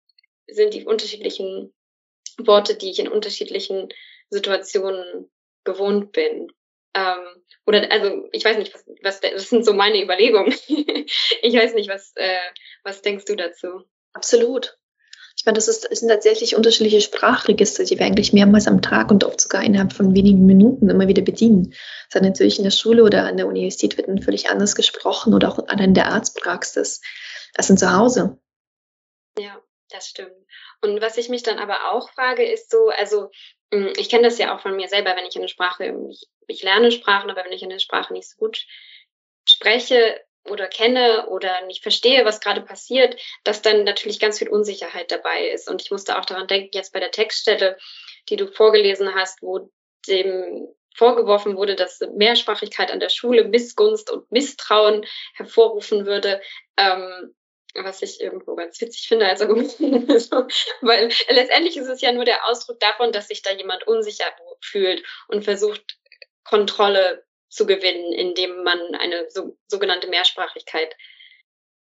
[0.48, 1.74] sind die unterschiedlichen
[2.38, 3.90] Worte, die ich in unterschiedlichen
[4.30, 5.30] Situationen
[5.64, 6.52] gewohnt bin.
[6.94, 10.54] Ähm, oder also ich weiß nicht, was, was das sind so meine Überlegungen.
[11.42, 12.38] ich weiß nicht, was äh,
[12.84, 13.84] was denkst du dazu?
[14.14, 14.78] Absolut.
[15.40, 19.10] Ich meine, das, ist, das sind tatsächlich unterschiedliche Sprachregister, die wir eigentlich mehrmals am Tag
[19.10, 21.70] und oft sogar innerhalb von wenigen Minuten immer wieder bedienen.
[22.10, 25.34] Das heißt, natürlich in der Schule oder an der Universität wird dann völlig anders gesprochen
[25.34, 27.00] oder auch an der Arztpraxis
[27.56, 28.38] als in zu Hause.
[29.38, 30.36] Ja, das stimmt.
[30.82, 33.32] Und was ich mich dann aber auch frage, ist so, also
[33.74, 36.64] hm, ich kenne das ja auch von mir selber, wenn ich eine Sprache, ich, ich
[36.64, 38.66] lerne Sprachen, aber wenn ich eine Sprache nicht so gut
[39.48, 40.20] spreche,
[40.50, 45.50] oder kenne oder nicht verstehe, was gerade passiert, dass dann natürlich ganz viel Unsicherheit dabei
[45.50, 45.70] ist.
[45.70, 47.78] Und ich musste auch daran denken, jetzt bei der Textstelle,
[48.30, 49.70] die du vorgelesen hast, wo
[50.08, 56.42] dem vorgeworfen wurde, dass Mehrsprachigkeit an der Schule Missgunst und Misstrauen hervorrufen würde,
[56.78, 57.34] ähm,
[57.76, 59.80] was ich irgendwo ganz witzig finde als Argument.
[60.82, 64.26] Weil letztendlich ist es ja nur der Ausdruck davon, dass sich da jemand unsicher
[64.62, 66.00] fühlt und versucht,
[66.44, 70.96] Kontrolle zu gewinnen, indem man eine so, sogenannte Mehrsprachigkeit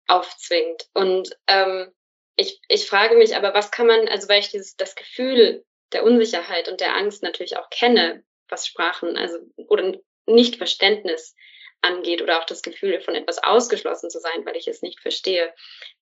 [0.06, 0.88] aufzwingt.
[0.94, 1.92] Und ähm,
[2.36, 6.04] ich, ich frage mich aber, was kann man, also weil ich dieses das Gefühl der
[6.04, 9.38] Unsicherheit und der Angst natürlich auch kenne, was Sprachen, also
[9.68, 11.34] oder Nichtverständnis
[11.80, 15.54] angeht oder auch das Gefühl von etwas ausgeschlossen zu sein, weil ich es nicht verstehe.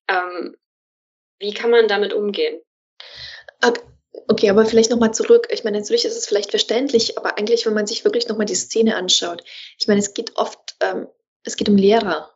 [0.07, 0.57] Ähm,
[1.39, 2.61] wie kann man damit umgehen?
[4.27, 5.47] Okay, aber vielleicht nochmal zurück.
[5.51, 8.55] Ich meine, natürlich ist es vielleicht verständlich, aber eigentlich, wenn man sich wirklich nochmal die
[8.55, 9.43] Szene anschaut,
[9.77, 11.07] ich meine, es geht oft, ähm,
[11.43, 12.33] es geht um Lehrer,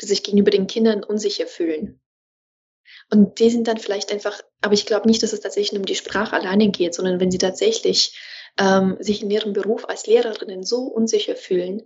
[0.00, 2.00] die sich gegenüber den Kindern unsicher fühlen.
[3.10, 5.94] Und die sind dann vielleicht einfach, aber ich glaube nicht, dass es tatsächlich um die
[5.94, 8.18] Sprache alleine geht, sondern wenn sie tatsächlich
[8.58, 11.82] ähm, sich in ihrem Beruf als Lehrerinnen so unsicher fühlen,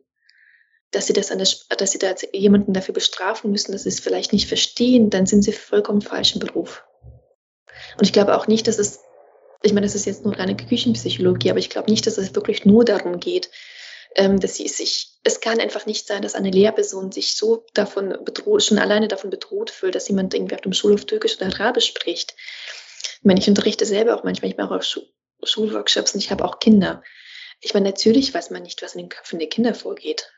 [0.91, 4.01] dass sie das an der, dass sie da jemanden dafür bestrafen müssen, dass sie es
[4.01, 6.85] vielleicht nicht verstehen, dann sind sie vollkommen falsch im Beruf.
[7.99, 9.01] Und ich glaube auch nicht, dass es
[9.63, 12.65] ich meine, das ist jetzt nur reine Küchenpsychologie, aber ich glaube nicht, dass es wirklich
[12.65, 13.51] nur darum geht,
[14.15, 18.17] ähm, dass sie sich, es kann einfach nicht sein, dass eine Lehrperson sich so davon
[18.25, 21.87] bedroht, schon alleine davon bedroht fühlt, dass jemand irgendwie auf dem Schulhof Türkisch oder Arabisch
[21.87, 22.35] spricht.
[23.19, 25.01] Ich meine, ich unterrichte selber auch manchmal, ich mache auch Schu
[25.45, 27.03] Schulworkshops und ich habe auch Kinder.
[27.61, 30.31] Ich meine, natürlich weiß man nicht, was in den Köpfen der Kinder vorgeht.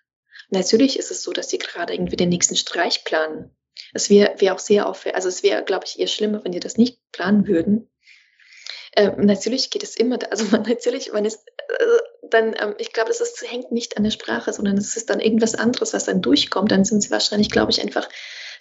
[0.49, 3.51] Natürlich ist es so, dass sie gerade irgendwie den nächsten Streich planen.
[3.93, 6.61] Es wäre wär auch sehr auffällig, also es wäre, glaube ich, eher schlimmer, wenn die
[6.61, 7.91] das nicht planen würden.
[8.97, 11.85] Ähm, natürlich geht es immer, also man natürlich, man ist äh,
[12.31, 15.55] dann, ähm, ich glaube, es hängt nicht an der Sprache, sondern es ist dann irgendwas
[15.55, 16.71] anderes, was dann durchkommt.
[16.71, 18.09] Dann sind sie wahrscheinlich, glaube ich, einfach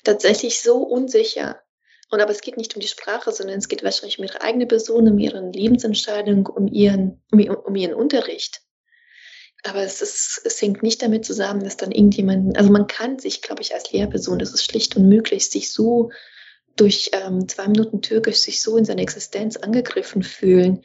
[0.03, 1.61] tatsächlich so unsicher.
[2.09, 4.67] Und aber es geht nicht um die Sprache, sondern es geht wahrscheinlich um ihre eigene
[4.67, 8.61] Person, um ihre Lebensentscheidung, um ihren, um, um ihren Unterricht.
[9.63, 13.41] Aber es, ist, es hängt nicht damit zusammen, dass dann irgendjemand, also man kann sich,
[13.41, 16.11] glaube ich, als Lehrperson, das ist schlicht unmöglich, sich so
[16.75, 20.83] durch ähm, zwei Minuten Türkisch sich so in seiner Existenz angegriffen fühlen.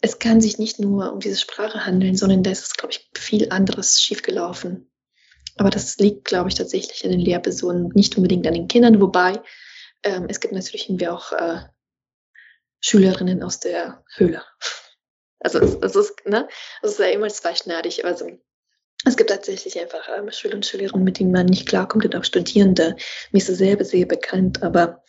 [0.00, 3.50] Es kann sich nicht nur um diese Sprache handeln, sondern da ist, glaube ich, viel
[3.50, 4.90] anderes schiefgelaufen.
[5.56, 9.42] Aber das liegt, glaube ich, tatsächlich an den Lehrpersonen, nicht unbedingt an den Kindern, wobei
[10.04, 11.62] ähm, es gibt natürlich irgendwie auch äh,
[12.80, 14.42] Schülerinnen aus der Höhle.
[15.40, 16.48] Also es, es ist, ne,
[16.82, 18.04] es ist ja immer zweischneidig.
[18.04, 18.28] Also
[19.04, 22.24] es gibt tatsächlich einfach ähm, Schüler und Schülerinnen, mit denen man nicht klarkommt und auch
[22.24, 22.96] Studierende.
[23.30, 25.04] Mir ist das selber sehr bekannt, aber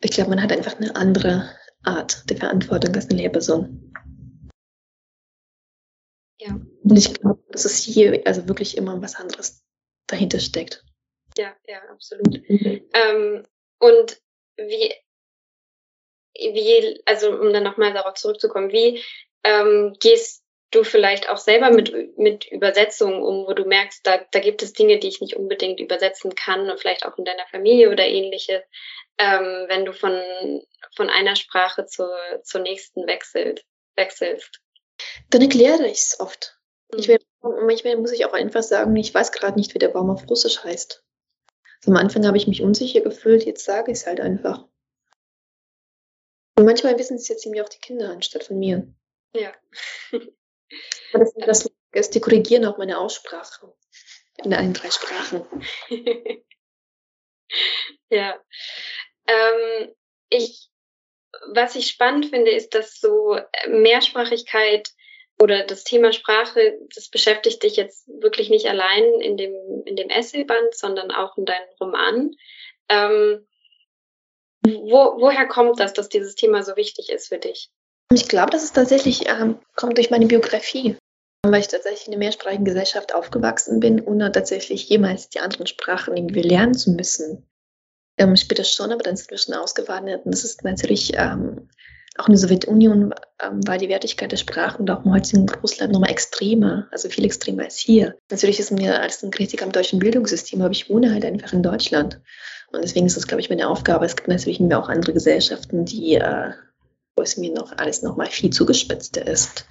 [0.00, 1.50] ich glaube, man hat einfach eine andere
[1.82, 3.92] Art der Verantwortung als eine Lehrperson.
[6.38, 6.60] Ja.
[6.82, 9.64] Und ich glaube, dass es hier also wirklich immer was anderes
[10.06, 10.84] dahinter steckt.
[11.38, 12.48] Ja, ja, absolut.
[12.48, 12.88] Mhm.
[12.92, 13.46] Ähm,
[13.78, 14.20] und
[14.56, 14.92] wie,
[16.34, 19.02] wie, also um dann nochmal darauf zurückzukommen, wie
[19.44, 24.40] ähm, gehst du vielleicht auch selber mit, mit Übersetzungen um, wo du merkst, da, da
[24.40, 27.90] gibt es Dinge, die ich nicht unbedingt übersetzen kann und vielleicht auch in deiner Familie
[27.90, 28.62] oder ähnliches,
[29.18, 30.20] ähm, wenn du von,
[30.94, 32.10] von einer Sprache zur,
[32.42, 33.64] zur nächsten wechselt,
[33.94, 34.60] wechselst?
[35.30, 36.58] Dann erkläre ich es oft.
[36.92, 36.98] Mhm.
[36.98, 40.10] Ich will, manchmal muss ich auch einfach sagen, ich weiß gerade nicht, wie der Baum
[40.10, 41.04] auf Russisch heißt.
[41.78, 44.64] Also am Anfang habe ich mich unsicher gefühlt, jetzt sage ich es halt einfach.
[46.58, 48.88] Und manchmal wissen es jetzt irgendwie auch die Kinder anstatt von mir.
[49.34, 49.52] Ja.
[51.12, 53.72] Das, das ist, die korrigieren auch meine Aussprache
[54.44, 55.46] in allen drei Sprachen.
[58.10, 58.38] ja.
[59.26, 59.94] Ähm,
[60.28, 60.68] ich,
[61.52, 63.38] was ich spannend finde, ist, dass so
[63.68, 64.90] Mehrsprachigkeit
[65.38, 69.54] oder das Thema Sprache, das beschäftigt dich jetzt wirklich nicht allein in dem,
[69.84, 72.30] in dem Essayband, sondern auch in deinem Roman.
[72.88, 73.46] Ähm,
[74.62, 77.70] wo, woher kommt das, dass dieses Thema so wichtig ist für dich?
[78.12, 80.96] Ich glaube, dass es tatsächlich ähm, kommt durch meine Biografie,
[81.44, 86.16] weil ich tatsächlich in einer mehrsprachigen Gesellschaft aufgewachsen bin, ohne tatsächlich jemals die anderen Sprachen
[86.16, 87.46] irgendwie lernen zu müssen.
[88.18, 90.24] Ähm, später schon, aber dann sind wir schon ausgewandert.
[90.24, 91.68] Und das ist natürlich ähm,
[92.18, 95.92] auch in der Sowjetunion ähm, war die Wertigkeit der Sprachen und auch im heutigen Russland
[95.92, 98.16] nochmal extremer, also viel extremer als hier.
[98.30, 101.62] Natürlich ist mir als ein Kritiker am deutschen Bildungssystem, aber ich wohne halt einfach in
[101.62, 102.20] Deutschland.
[102.72, 104.06] Und deswegen ist das, glaube ich, meine Aufgabe.
[104.06, 106.52] Es gibt natürlich auch andere Gesellschaften, die, äh,
[107.16, 109.66] wo es mir noch alles noch mal viel zugespitzter ist.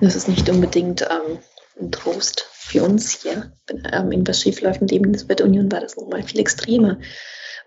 [0.00, 1.38] Das ist nicht unbedingt ähm,
[1.80, 3.52] ein Trost für uns hier.
[3.68, 6.98] Ähm, irgendwas schiefläuft in der Sowjetunion, war das noch mal viel extremer.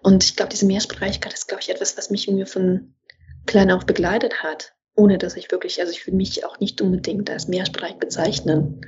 [0.01, 2.95] Und ich glaube, diese Mehrsprachigkeit ist, glaube ich, etwas, was mich mir von
[3.45, 7.29] klein auf begleitet hat ohne dass ich wirklich, also ich würde mich auch nicht unbedingt
[7.29, 8.81] als mehrsprachig bezeichnen,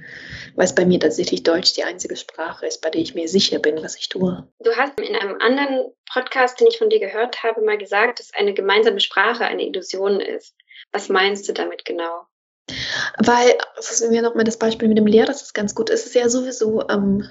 [0.56, 3.60] weil es bei mir tatsächlich Deutsch die einzige Sprache ist, bei der ich mir sicher
[3.60, 4.48] bin, was ich tue.
[4.60, 8.34] Du hast in einem anderen Podcast, den ich von dir gehört habe, mal gesagt, dass
[8.34, 10.56] eine gemeinsame Sprache eine Illusion ist.
[10.92, 12.26] Was meinst du damit genau?
[13.18, 15.92] Weil, das ist mir nochmal das Beispiel mit dem Lehrer, das ist ganz gut.
[15.92, 17.30] Es ist ja sowieso, ähm,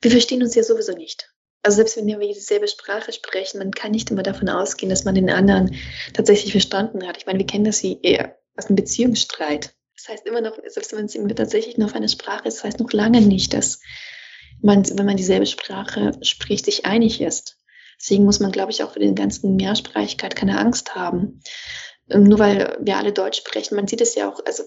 [0.00, 1.30] wir verstehen uns ja sowieso nicht.
[1.66, 5.16] Also selbst wenn wir dieselbe Sprache sprechen, man kann nicht immer davon ausgehen, dass man
[5.16, 5.74] den anderen
[6.14, 7.16] tatsächlich verstanden hat.
[7.16, 9.74] Ich meine, wir kennen das eher aus einem Beziehungsstreit.
[9.96, 12.78] Das heißt immer noch, selbst wenn es tatsächlich nur auf eine Sprache ist, das heißt
[12.78, 13.80] noch lange nicht, dass
[14.62, 17.58] man, wenn man dieselbe Sprache spricht, sich einig ist.
[18.00, 21.42] Deswegen muss man, glaube ich, auch für den ganzen Mehrsprachigkeit keine Angst haben.
[22.08, 24.62] Ähm, nur weil wir alle Deutsch sprechen, man sieht es ja auch, also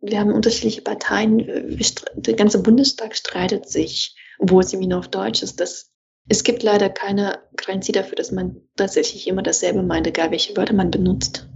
[0.00, 1.80] wir haben unterschiedliche Parteien,
[2.14, 5.58] der ganze Bundestag streitet sich, obwohl es irgendwie nur auf Deutsch ist.
[5.58, 5.93] Das
[6.28, 10.74] es gibt leider keine Garantie dafür, dass man tatsächlich immer dasselbe meint, egal welche Wörter
[10.74, 11.46] man benutzt.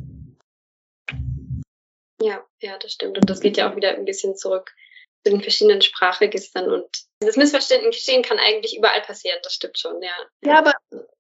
[2.21, 3.17] Ja, ja, das stimmt.
[3.19, 4.75] Und das geht ja auch wieder ein bisschen zurück
[5.25, 6.71] zu den verschiedenen Sprachregistern.
[6.71, 6.87] Und
[7.21, 10.11] das Missverständnis kann eigentlich überall passieren, das stimmt schon, ja.
[10.45, 10.73] Ja, aber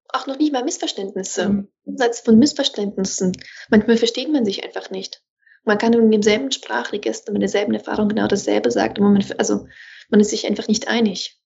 [0.09, 1.49] auch noch nicht mal Missverständnisse.
[1.49, 1.68] Mhm.
[1.84, 3.32] Satz von Missverständnissen.
[3.70, 5.22] Manchmal versteht man sich einfach nicht.
[5.64, 9.66] Man kann in demselben Sprachregister mit derselben Erfahrung genau dasselbe sagen, aber man, also
[10.09, 11.38] man ist sich einfach nicht einig.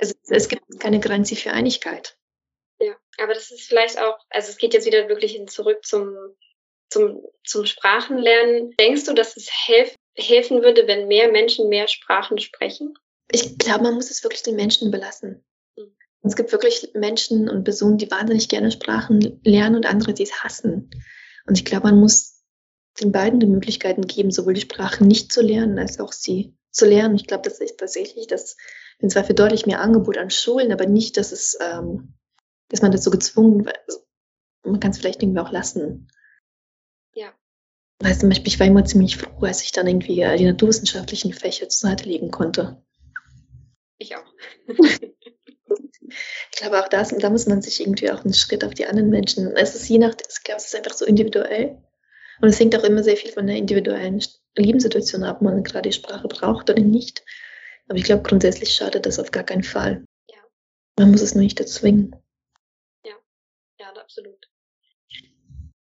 [0.00, 2.16] Also es gibt keine Grenze für Einigkeit.
[2.80, 6.14] Ja, aber das ist vielleicht auch, also es geht jetzt wieder wirklich zurück zum,
[6.90, 8.74] zum, zum Sprachenlernen.
[8.78, 12.94] Denkst du, dass es helf, helfen würde, wenn mehr Menschen mehr Sprachen sprechen?
[13.30, 15.44] Ich glaube, man muss es wirklich den Menschen belassen.
[15.76, 15.96] Mhm.
[16.22, 20.42] Es gibt wirklich Menschen und Personen, die wahnsinnig gerne Sprachen lernen und andere, die es
[20.42, 20.90] hassen.
[21.46, 22.42] Und ich glaube, man muss
[23.00, 26.86] den beiden die Möglichkeiten geben, sowohl die Sprachen nicht zu lernen, als auch sie zu
[26.86, 27.14] lernen.
[27.14, 28.56] Ich glaube, das ist tatsächlich das
[28.98, 32.14] bin zwar für deutlich mehr Angebot an Schulen, aber nicht, dass es, ähm,
[32.68, 33.76] dass man dazu gezwungen wird.
[33.86, 34.00] Also,
[34.64, 36.08] man kann es vielleicht irgendwie auch lassen.
[37.14, 37.32] Ja.
[38.00, 41.32] Weißt zum Beispiel, ich war immer ziemlich froh, als ich dann irgendwie äh, die naturwissenschaftlichen
[41.32, 42.82] Fächer zur Seite legen konnte.
[43.98, 44.24] Ich auch.
[44.66, 49.10] ich glaube auch das, da muss man sich irgendwie auch einen Schritt auf die anderen
[49.10, 49.54] Menschen.
[49.56, 51.78] Es ist je nach, ich glaube, es ist einfach so individuell.
[52.40, 54.20] Und es hängt auch immer sehr viel von der individuellen
[54.56, 57.24] Lebenssituation ab, ob man gerade die Sprache braucht oder nicht.
[57.88, 60.04] Aber ich glaube, grundsätzlich schadet das auf gar keinen Fall.
[60.30, 60.38] Ja.
[60.98, 62.16] Man muss es nur nicht erzwingen.
[63.04, 63.14] Ja,
[63.78, 64.48] ja, absolut.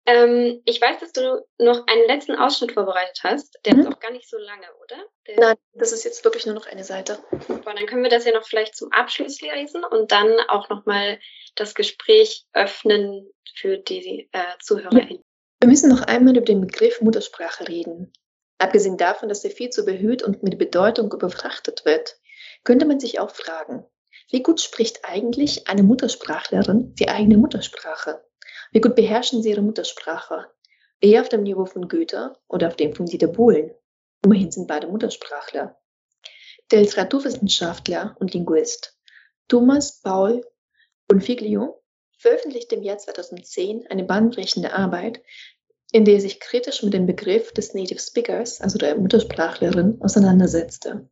[0.09, 3.59] Ähm, ich weiß, dass du noch einen letzten Ausschnitt vorbereitet hast.
[3.65, 3.81] Der mhm.
[3.81, 4.97] ist auch gar nicht so lange, oder?
[5.27, 7.19] Der Nein, das ist jetzt wirklich nur noch eine Seite.
[7.47, 11.19] Boah, dann können wir das ja noch vielleicht zum Abschluss lesen und dann auch nochmal
[11.55, 15.17] das Gespräch öffnen für die äh, ZuhörerInnen.
[15.17, 15.23] Ja.
[15.61, 18.11] Wir müssen noch einmal über den Begriff Muttersprache reden.
[18.59, 22.17] Abgesehen davon, dass er viel zu behüt und mit Bedeutung überfrachtet wird,
[22.63, 23.85] könnte man sich auch fragen,
[24.29, 28.23] wie gut spricht eigentlich eine Muttersprachlerin die eigene Muttersprache?
[28.71, 30.51] Wie gut beherrschen sie ihre Muttersprache?
[31.01, 33.71] Eher auf dem Niveau von Goethe oder auf dem von Dieter Bohlen?
[34.23, 35.79] Immerhin sind beide Muttersprachler.
[36.69, 38.99] Der Literaturwissenschaftler und Linguist
[39.47, 40.45] Thomas Paul
[41.07, 41.81] Bonfiglio
[42.17, 45.21] veröffentlichte im Jahr 2010 eine bahnbrechende Arbeit
[45.91, 51.09] in der er sich kritisch mit dem Begriff des Native Speakers, also der Muttersprachlerin, auseinandersetzte.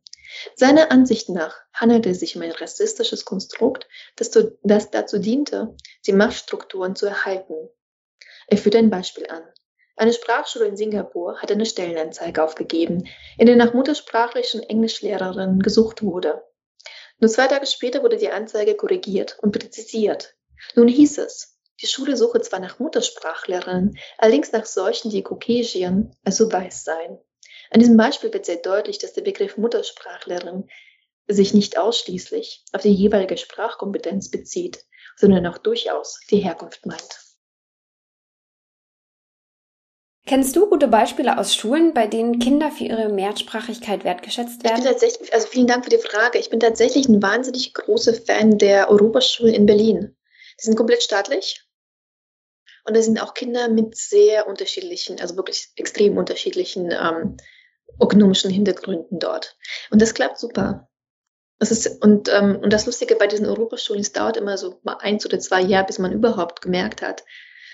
[0.54, 4.30] Seiner Ansicht nach handelte es sich um ein rassistisches Konstrukt, das,
[4.62, 5.74] das dazu diente,
[6.06, 7.54] die Machtstrukturen zu erhalten.
[8.46, 9.42] Er führt ein Beispiel an.
[9.96, 16.44] Eine Sprachschule in Singapur hat eine Stellenanzeige aufgegeben, in der nach muttersprachlichen Englischlehrerinnen gesucht wurde.
[17.18, 20.36] Nur zwei Tage später wurde die Anzeige korrigiert und präzisiert.
[20.76, 26.50] Nun hieß es, die Schule suche zwar nach Muttersprachlerinnen, allerdings nach solchen, die Caucasian, also
[26.50, 27.18] weiß seien.
[27.70, 30.68] An diesem Beispiel wird sehr deutlich, dass der Begriff Muttersprachlerin
[31.28, 34.84] sich nicht ausschließlich auf die jeweilige Sprachkompetenz bezieht,
[35.16, 37.28] sondern auch durchaus die Herkunft meint.
[40.26, 44.78] Kennst du gute Beispiele aus Schulen, bei denen Kinder für ihre Mehrsprachigkeit wertgeschätzt werden?
[44.78, 46.38] Ich bin tatsächlich, also vielen Dank für die Frage.
[46.38, 50.16] Ich bin tatsächlich ein wahnsinnig großer Fan der Europaschulen in Berlin.
[50.60, 51.67] Die sind komplett staatlich
[52.88, 57.36] und da sind auch Kinder mit sehr unterschiedlichen, also wirklich extrem unterschiedlichen ähm,
[58.00, 59.56] ökonomischen Hintergründen dort.
[59.90, 60.88] Und das klappt super.
[61.58, 64.96] Das ist, und, ähm, und das Lustige bei diesen Europaschulen, es dauert immer so mal
[65.00, 67.24] eins oder zwei Jahre, bis man überhaupt gemerkt hat,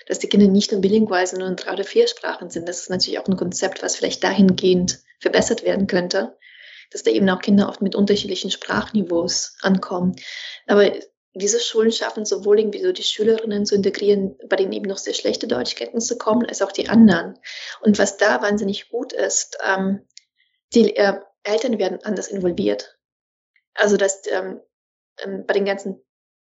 [0.07, 2.67] dass die Kinder nicht nur bilingual, sondern in drei oder vier Sprachen sind.
[2.67, 6.35] Das ist natürlich auch ein Konzept, was vielleicht dahingehend verbessert werden könnte,
[6.91, 10.17] dass da eben auch Kinder oft mit unterschiedlichen Sprachniveaus ankommen.
[10.67, 10.91] Aber
[11.35, 15.13] diese Schulen schaffen sowohl irgendwie so die Schülerinnen zu integrieren, bei denen eben noch sehr
[15.13, 17.37] schlechte Deutschkenntnisse kommen, als auch die anderen.
[17.81, 20.07] Und was da wahnsinnig gut ist, ähm,
[20.73, 22.97] die äh, Eltern werden anders involviert.
[23.73, 24.61] Also dass ähm,
[25.23, 26.01] ähm, bei den ganzen,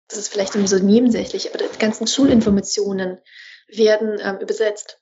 [0.08, 3.20] das ist vielleicht so nebensächlich, aber die ganzen Schulinformationen
[3.68, 5.00] werden ähm, übersetzt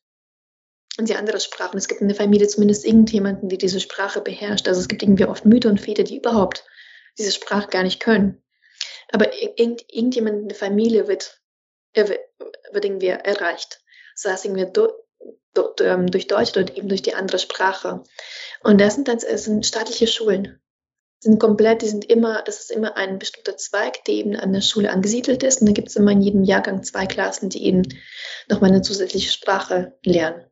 [0.99, 1.79] in die andere Sprachen.
[1.79, 4.69] Es gibt in der Familie zumindest irgendjemanden, der diese Sprache beherrscht.
[4.69, 6.67] Also es gibt irgendwie oft Mütter und Väter, die überhaupt
[7.19, 8.43] diese Sprache gar nicht können.
[9.13, 11.41] Aber irgend, irgendjemand in der Familie wird,
[11.95, 13.81] wird irgendwie erreicht.
[14.15, 14.89] Sei es irgendwie do,
[15.81, 18.03] ähm, durch Deutsch oder eben durch die andere Sprache.
[18.63, 20.61] Und das sind dann das sind staatliche Schulen.
[21.23, 24.53] Die sind komplett, die sind immer, das ist immer ein bestimmter Zweig, der eben an
[24.53, 25.61] der Schule angesiedelt ist.
[25.61, 27.83] Und da gibt es immer in jedem Jahrgang zwei Klassen, die eben
[28.49, 30.50] nochmal eine zusätzliche Sprache lernen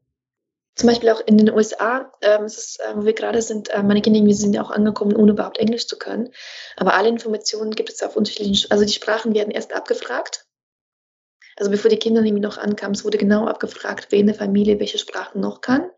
[0.78, 4.00] zum Beispiel auch in den USA, ähm, ist, äh, wo wir gerade sind, äh, meine
[4.00, 6.32] Kinder sind ja auch angekommen, ohne überhaupt Englisch zu können.
[6.76, 10.46] Aber alle Informationen gibt es auf unterschiedlichen, also die Sprachen werden erst abgefragt.
[11.56, 14.78] Also bevor die Kinder nämlich noch ankamen, es wurde genau abgefragt, wer in der Familie
[14.78, 15.90] welche Sprachen noch kann.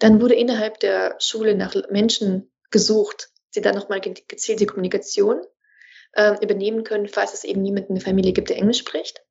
[0.00, 5.40] Dann wurde innerhalb der Schule nach Menschen gesucht, die dann nochmal gezielt die Kommunikation
[6.14, 9.22] äh, übernehmen können, falls es eben niemanden in der Familie gibt, der Englisch spricht.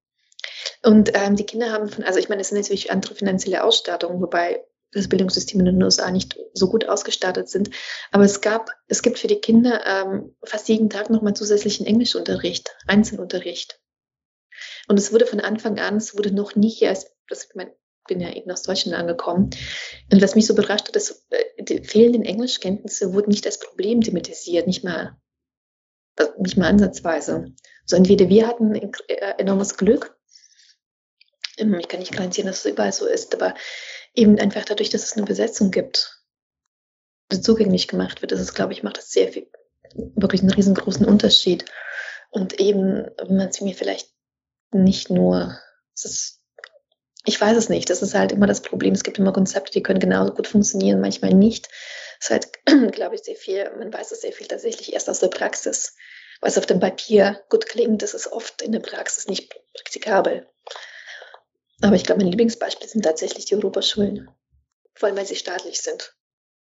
[0.82, 4.22] Und ähm, die Kinder haben von, also ich meine, es sind natürlich andere finanzielle Ausstattungen,
[4.22, 4.64] wobei
[4.94, 7.70] das Bildungssystem in den USA nicht so gut ausgestattet sind.
[8.12, 12.76] Aber es gab, es gibt für die Kinder ähm, fast jeden Tag nochmal zusätzlichen Englischunterricht,
[12.88, 13.80] Einzelunterricht.
[14.88, 16.90] Und es wurde von Anfang an, es wurde noch nie hier
[17.30, 17.72] das, ich mein,
[18.08, 19.50] bin ja eben aus Deutschland angekommen.
[20.12, 24.02] Und was mich so überrascht hat, ist, äh, die fehlenden Englischkenntnisse wurden nicht als Problem
[24.02, 25.18] thematisiert, nicht mal,
[26.18, 27.46] äh, nicht mal ansatzweise.
[27.86, 28.92] So entweder wir hatten äh,
[29.38, 30.18] enormes Glück,
[31.58, 33.54] ich kann nicht garantieren, dass es überall so ist, aber
[34.14, 36.20] eben einfach dadurch, dass es eine Besetzung gibt,
[37.32, 39.50] die zugänglich gemacht wird, ist, glaube ich, macht das sehr viel,
[40.16, 41.66] wirklich einen riesengroßen Unterschied.
[42.30, 44.10] Und eben, wenn man es mir vielleicht
[44.72, 45.60] nicht nur,
[45.96, 46.42] es ist,
[47.26, 48.94] ich weiß es nicht, das ist halt immer das Problem.
[48.94, 51.70] Es gibt immer Konzepte, die können genauso gut funktionieren, manchmal nicht.
[52.20, 52.48] Es ist halt,
[52.92, 55.96] glaube ich, sehr viel, man weiß es sehr viel tatsächlich erst aus der Praxis.
[56.42, 60.48] Was auf dem Papier gut klingt, das ist oft in der Praxis nicht praktikabel.
[61.82, 64.30] Aber ich glaube, mein Lieblingsbeispiel sind tatsächlich die Europaschulen,
[64.96, 66.16] vor allem weil sie staatlich sind.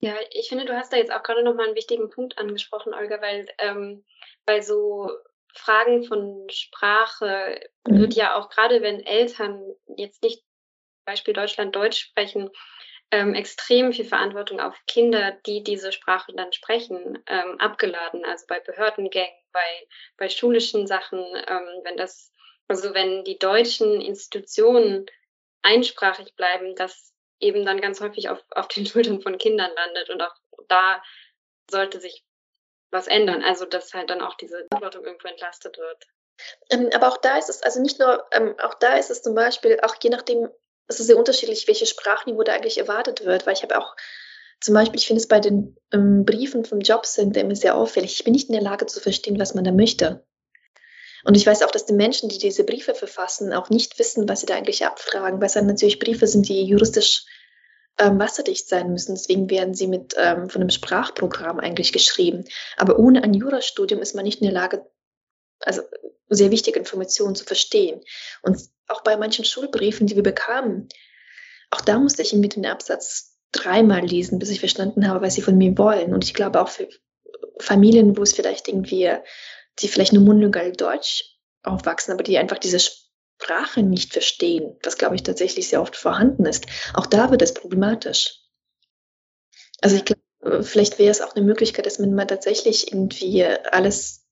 [0.01, 3.21] Ja, ich finde, du hast da jetzt auch gerade nochmal einen wichtigen Punkt angesprochen, Olga,
[3.21, 4.05] weil ähm,
[4.45, 5.11] bei so
[5.55, 8.01] Fragen von Sprache mhm.
[8.01, 9.63] wird ja auch gerade, wenn Eltern
[9.97, 10.43] jetzt nicht
[11.07, 12.51] Beispiel Deutschland Deutsch sprechen,
[13.11, 18.25] ähm, extrem viel Verantwortung auf Kinder, die diese Sprache dann sprechen, ähm, abgeladen.
[18.25, 19.89] Also bei Behördengängen, bei,
[20.19, 22.33] bei schulischen Sachen, ähm, wenn das
[22.69, 25.07] also wenn die deutschen Institutionen
[25.63, 30.23] einsprachig bleiben, das eben dann ganz häufig auf, auf den Schultern von Kindern landet und
[30.23, 30.35] auch
[30.69, 31.03] da
[31.71, 32.25] sollte sich
[32.91, 33.43] was ändern.
[33.43, 36.07] Also dass halt dann auch diese Verantwortung irgendwo entlastet wird.
[36.71, 39.35] Ähm, aber auch da ist es, also nicht nur, ähm, auch da ist es zum
[39.35, 40.49] Beispiel, auch je nachdem,
[40.87, 43.97] es ist sehr unterschiedlich, welche Sprachniveau da eigentlich erwartet wird, weil ich habe auch
[44.61, 48.15] zum Beispiel, ich finde es bei den ähm, Briefen vom Jobcenter immer sehr auffällig.
[48.15, 50.26] Ich bin nicht in der Lage zu verstehen, was man da möchte.
[51.27, 54.41] Und ich weiß auch, dass die Menschen, die diese Briefe verfassen, auch nicht wissen, was
[54.41, 57.25] sie da eigentlich abfragen, weil es dann natürlich Briefe sind, die juristisch
[57.99, 59.17] ähm, wasserdicht sein müssen.
[59.17, 62.45] Deswegen werden sie mit ähm, von einem Sprachprogramm eigentlich geschrieben.
[62.77, 64.87] Aber ohne ein Jurastudium ist man nicht in der Lage,
[65.59, 65.83] also
[66.29, 68.03] sehr wichtige Informationen zu verstehen.
[68.43, 70.89] Und auch bei manchen Schulbriefen, die wir bekamen,
[71.71, 75.43] auch da musste ich mit den Absatz dreimal lesen, bis ich verstanden habe, was sie
[75.43, 76.15] von mir wollen.
[76.15, 76.89] Und ich glaube auch für
[77.59, 79.11] Familien, wo es vielleicht irgendwie
[79.81, 81.25] die vielleicht nur monogal Deutsch
[81.63, 86.47] aufwachsen, aber die einfach diese Sprache nicht verstehen, was glaube ich tatsächlich sehr oft vorhanden
[86.47, 86.67] ist.
[86.95, 88.41] Auch da wird es problematisch.
[89.83, 94.27] Also ich glaube, vielleicht wäre es auch eine Möglichkeit, dass man mal tatsächlich irgendwie alles,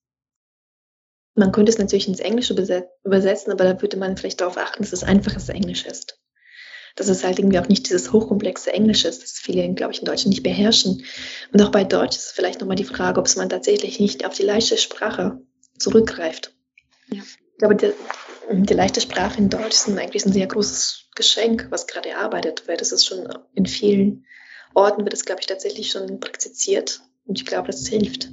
[1.34, 2.55] man könnte es natürlich ins Englische
[3.03, 6.24] übersetzen, aber da würde man vielleicht darauf achten, dass es einfaches Englisch ist.
[6.97, 10.05] Dass es halt irgendwie auch nicht dieses hochkomplexe Englisch ist, das viele, glaube ich, in
[10.05, 11.05] Deutschland nicht beherrschen.
[11.53, 14.34] Und auch bei Deutsch ist vielleicht nochmal die Frage, ob es man tatsächlich nicht auf
[14.34, 15.40] die leichte Sprache
[15.78, 16.55] zurückgreift.
[17.11, 17.22] Ja.
[17.22, 17.92] Ich glaube, die,
[18.53, 22.80] die leichte Sprache in Deutsch ist eigentlich ein sehr großes Geschenk, was gerade erarbeitet wird.
[22.80, 24.26] Das ist schon in vielen
[24.74, 27.01] Orten wird es, glaube ich, tatsächlich schon praktiziert.
[27.26, 28.28] Und ich glaube, das hilft.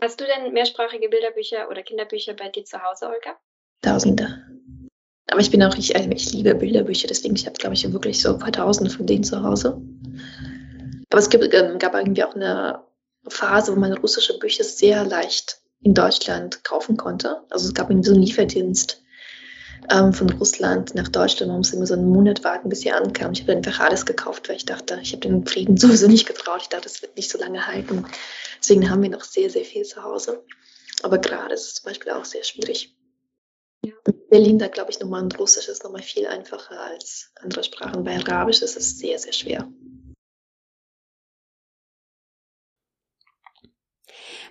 [0.00, 3.38] Hast du denn mehrsprachige Bilderbücher oder Kinderbücher bei dir zu Hause, Olga?
[3.82, 4.44] Tausende.
[5.30, 8.20] Aber ich bin auch, ich, äh, ich liebe Bilderbücher, deswegen ich habe, glaube ich, wirklich
[8.20, 9.80] so ein paar Tausende von denen zu Hause.
[11.10, 12.82] Aber es gibt, ähm, gab irgendwie auch eine
[13.28, 17.42] Phase, wo man russische Bücher sehr leicht in Deutschland kaufen konnte.
[17.50, 19.02] Also es gab irgendwie so einen Lieferdienst
[19.90, 21.50] ähm, von Russland nach Deutschland.
[21.50, 23.32] Man musste immer so einen Monat warten, bis sie ankam.
[23.32, 26.62] Ich habe einfach alles gekauft, weil ich dachte, ich habe den Frieden sowieso nicht getraut.
[26.62, 28.06] Ich dachte, das wird nicht so lange halten.
[28.60, 30.42] Deswegen haben wir noch sehr, sehr viel zu Hause.
[31.02, 32.94] Aber gerade ist es zum Beispiel auch sehr schwierig.
[33.88, 34.12] Ja.
[34.28, 38.04] Berlin, da glaube ich nochmal ein Russisch ist nochmal viel einfacher als andere Sprachen.
[38.04, 39.66] Bei Arabisch ist es sehr, sehr schwer.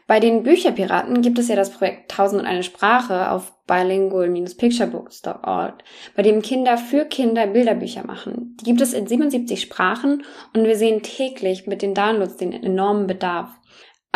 [0.08, 5.84] Bei den Bücherpiraten gibt es ja das Projekt 1001 Sprache auf bilingual-picturebooks.org,
[6.16, 8.56] bei dem Kinder für Kinder Bilderbücher machen.
[8.62, 10.24] Die gibt es in 77 Sprachen
[10.54, 13.50] und wir sehen täglich mit den Downloads den enormen Bedarf.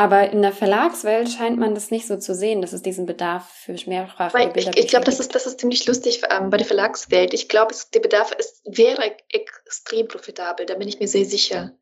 [0.02, 3.48] Aber in der Verlagswelt scheint man das nicht so zu sehen, dass es diesen Bedarf
[3.48, 4.80] für mehrsprachige Bilderbücher gibt.
[4.80, 7.36] Ich, ich glaube, das ist, das ist ziemlich lustig ähm, bei der Verlagswelt.
[7.36, 11.74] Ich glaube, der Bedarf ist, wäre extrem profitabel, da bin ich mir sehr sicher.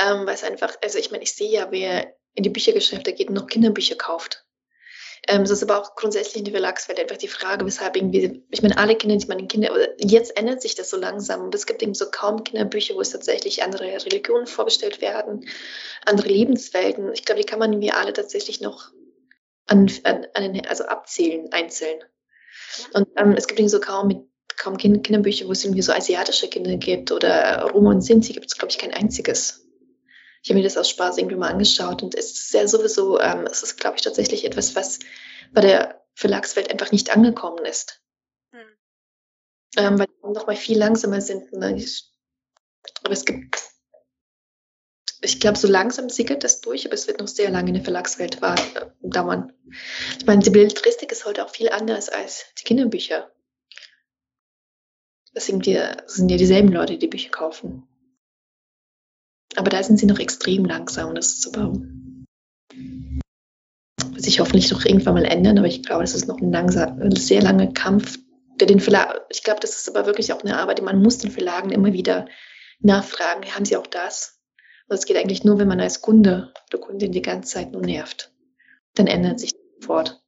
[0.00, 3.26] Ähm, weil es einfach, also ich meine, ich sehe ja, wer in die Büchergeschäfte geht
[3.26, 4.43] und noch Kinderbücher kauft.
[5.26, 8.62] Ähm, es ist aber auch grundsätzlich in der Verlagswelt einfach die Frage, weshalb irgendwie, ich
[8.62, 11.66] meine, alle Kinder, die man in Kinder, jetzt ändert sich das so langsam und es
[11.66, 15.48] gibt eben so kaum Kinderbücher, wo es tatsächlich andere Religionen vorgestellt werden,
[16.04, 17.12] andere Lebenswelten.
[17.14, 18.90] Ich glaube, die kann man irgendwie alle tatsächlich noch
[19.66, 22.00] an, an, an also abzählen, einzeln.
[22.92, 26.76] Und ähm, es gibt irgendwie so kaum, kaum Kinderbücher, wo es irgendwie so asiatische Kinder
[26.76, 29.63] gibt oder Roma und Sinti gibt es, glaube ich, kein einziges.
[30.44, 33.46] Ich habe mir das aus Spaß irgendwie mal angeschaut und es ist ja sowieso, ähm,
[33.50, 34.98] es ist, glaube ich, tatsächlich etwas, was
[35.54, 38.02] bei der Verlagswelt einfach nicht angekommen ist.
[38.52, 38.76] Hm.
[39.78, 41.50] Ähm, weil die noch mal viel langsamer sind.
[41.54, 41.82] Ne?
[43.02, 43.62] Aber es gibt,
[45.22, 47.84] ich glaube, so langsam sickert das durch, aber es wird noch sehr lange in der
[47.84, 49.54] Verlagswelt war, äh, dauern.
[50.18, 53.32] Ich meine, die Belletristik ist heute auch viel anders als die Kinderbücher.
[55.32, 57.88] Das sind, die, das sind ja dieselben Leute, die Bücher kaufen.
[59.56, 62.24] Aber da sind sie noch extrem langsam, das zu bauen.
[62.72, 67.00] Wird sich hoffentlich noch irgendwann mal ändern, aber ich glaube, das ist noch ein, langsam,
[67.00, 68.18] ein sehr langer Kampf,
[68.60, 71.18] der den Verlag, ich glaube, das ist aber wirklich auch eine Arbeit, die man muss
[71.18, 72.26] den Verlagen immer wieder
[72.80, 74.40] nachfragen, haben sie auch das?
[74.88, 77.82] Und es geht eigentlich nur, wenn man als Kunde oder Kundin die ganze Zeit nur
[77.82, 78.32] nervt.
[78.94, 80.23] Dann ändert sich sofort.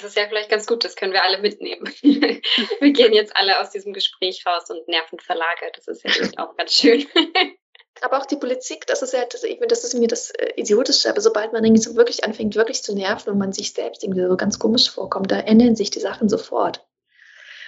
[0.00, 1.84] Das ist ja vielleicht ganz gut, das können wir alle mitnehmen.
[2.02, 5.72] wir gehen jetzt alle aus diesem Gespräch raus und nerven Verlage.
[5.74, 7.06] Das ist ja auch ganz schön.
[8.02, 11.20] aber auch die Politik, das ist ja, das, das ist mir das äh, Idiotische, aber
[11.20, 14.36] sobald man irgendwie so wirklich anfängt, wirklich zu nerven und man sich selbst irgendwie so
[14.36, 16.86] ganz komisch vorkommt, da ändern sich die Sachen sofort.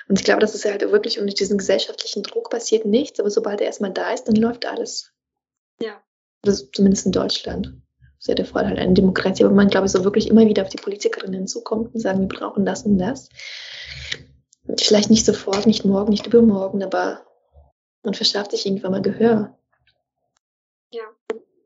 [0.08, 3.30] Und ich glaube, das ist ja halt wirklich unter diesem gesellschaftlichen Druck passiert nichts, aber
[3.30, 5.12] sobald er erstmal da ist, dann läuft alles.
[5.80, 6.02] Ja.
[6.42, 7.74] Das zumindest in Deutschland
[8.20, 10.76] sehr der Vorteil einer Demokratie, aber man, glaube ich, so wirklich immer wieder auf die
[10.76, 13.30] Politikerinnen zukommt und sagen, wir brauchen das und das.
[14.78, 17.24] Vielleicht nicht sofort, nicht morgen, nicht übermorgen, aber
[18.02, 19.58] man verschafft sich irgendwann mal Gehör.
[20.90, 21.04] Ja,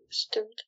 [0.09, 0.67] stimmt.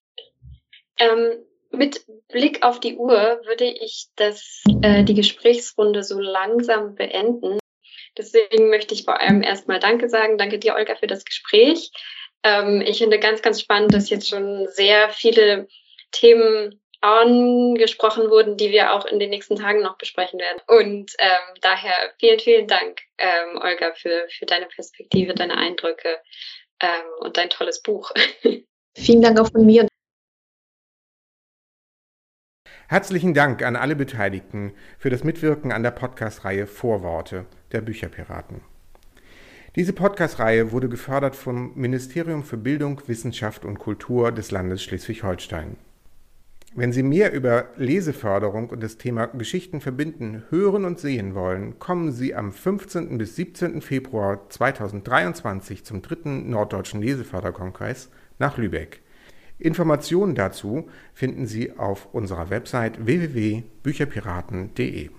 [0.99, 7.59] Ähm, mit Blick auf die Uhr würde ich das, äh, die Gesprächsrunde so langsam beenden.
[8.19, 10.37] Deswegen möchte ich vor allem erstmal Danke sagen.
[10.37, 11.93] Danke dir, Olga, für das Gespräch.
[12.43, 15.69] Ähm, ich finde ganz, ganz spannend, dass jetzt schon sehr viele
[16.13, 20.61] Themen angesprochen wurden, die wir auch in den nächsten Tagen noch besprechen werden.
[20.67, 26.21] Und ähm, daher vielen, vielen Dank, ähm, Olga, für, für deine Perspektive, deine Eindrücke
[26.81, 28.13] ähm, und dein tolles Buch.
[28.97, 29.87] Vielen Dank auch von mir.
[32.89, 38.63] Herzlichen Dank an alle Beteiligten für das Mitwirken an der Podcast-Reihe Vorworte der Bücherpiraten.
[39.77, 45.77] Diese Podcast-Reihe wurde gefördert vom Ministerium für Bildung, Wissenschaft und Kultur des Landes Schleswig-Holstein.
[46.75, 52.11] Wenn Sie mehr über Leseförderung und das Thema Geschichten verbinden hören und sehen wollen, kommen
[52.11, 53.19] Sie am 15.
[53.19, 53.83] bis 17.
[53.83, 58.09] Februar 2023 zum dritten Norddeutschen Leseförderkongress
[58.39, 59.03] nach Lübeck.
[59.59, 65.11] Informationen dazu finden Sie auf unserer Website www.bücherpiraten.de.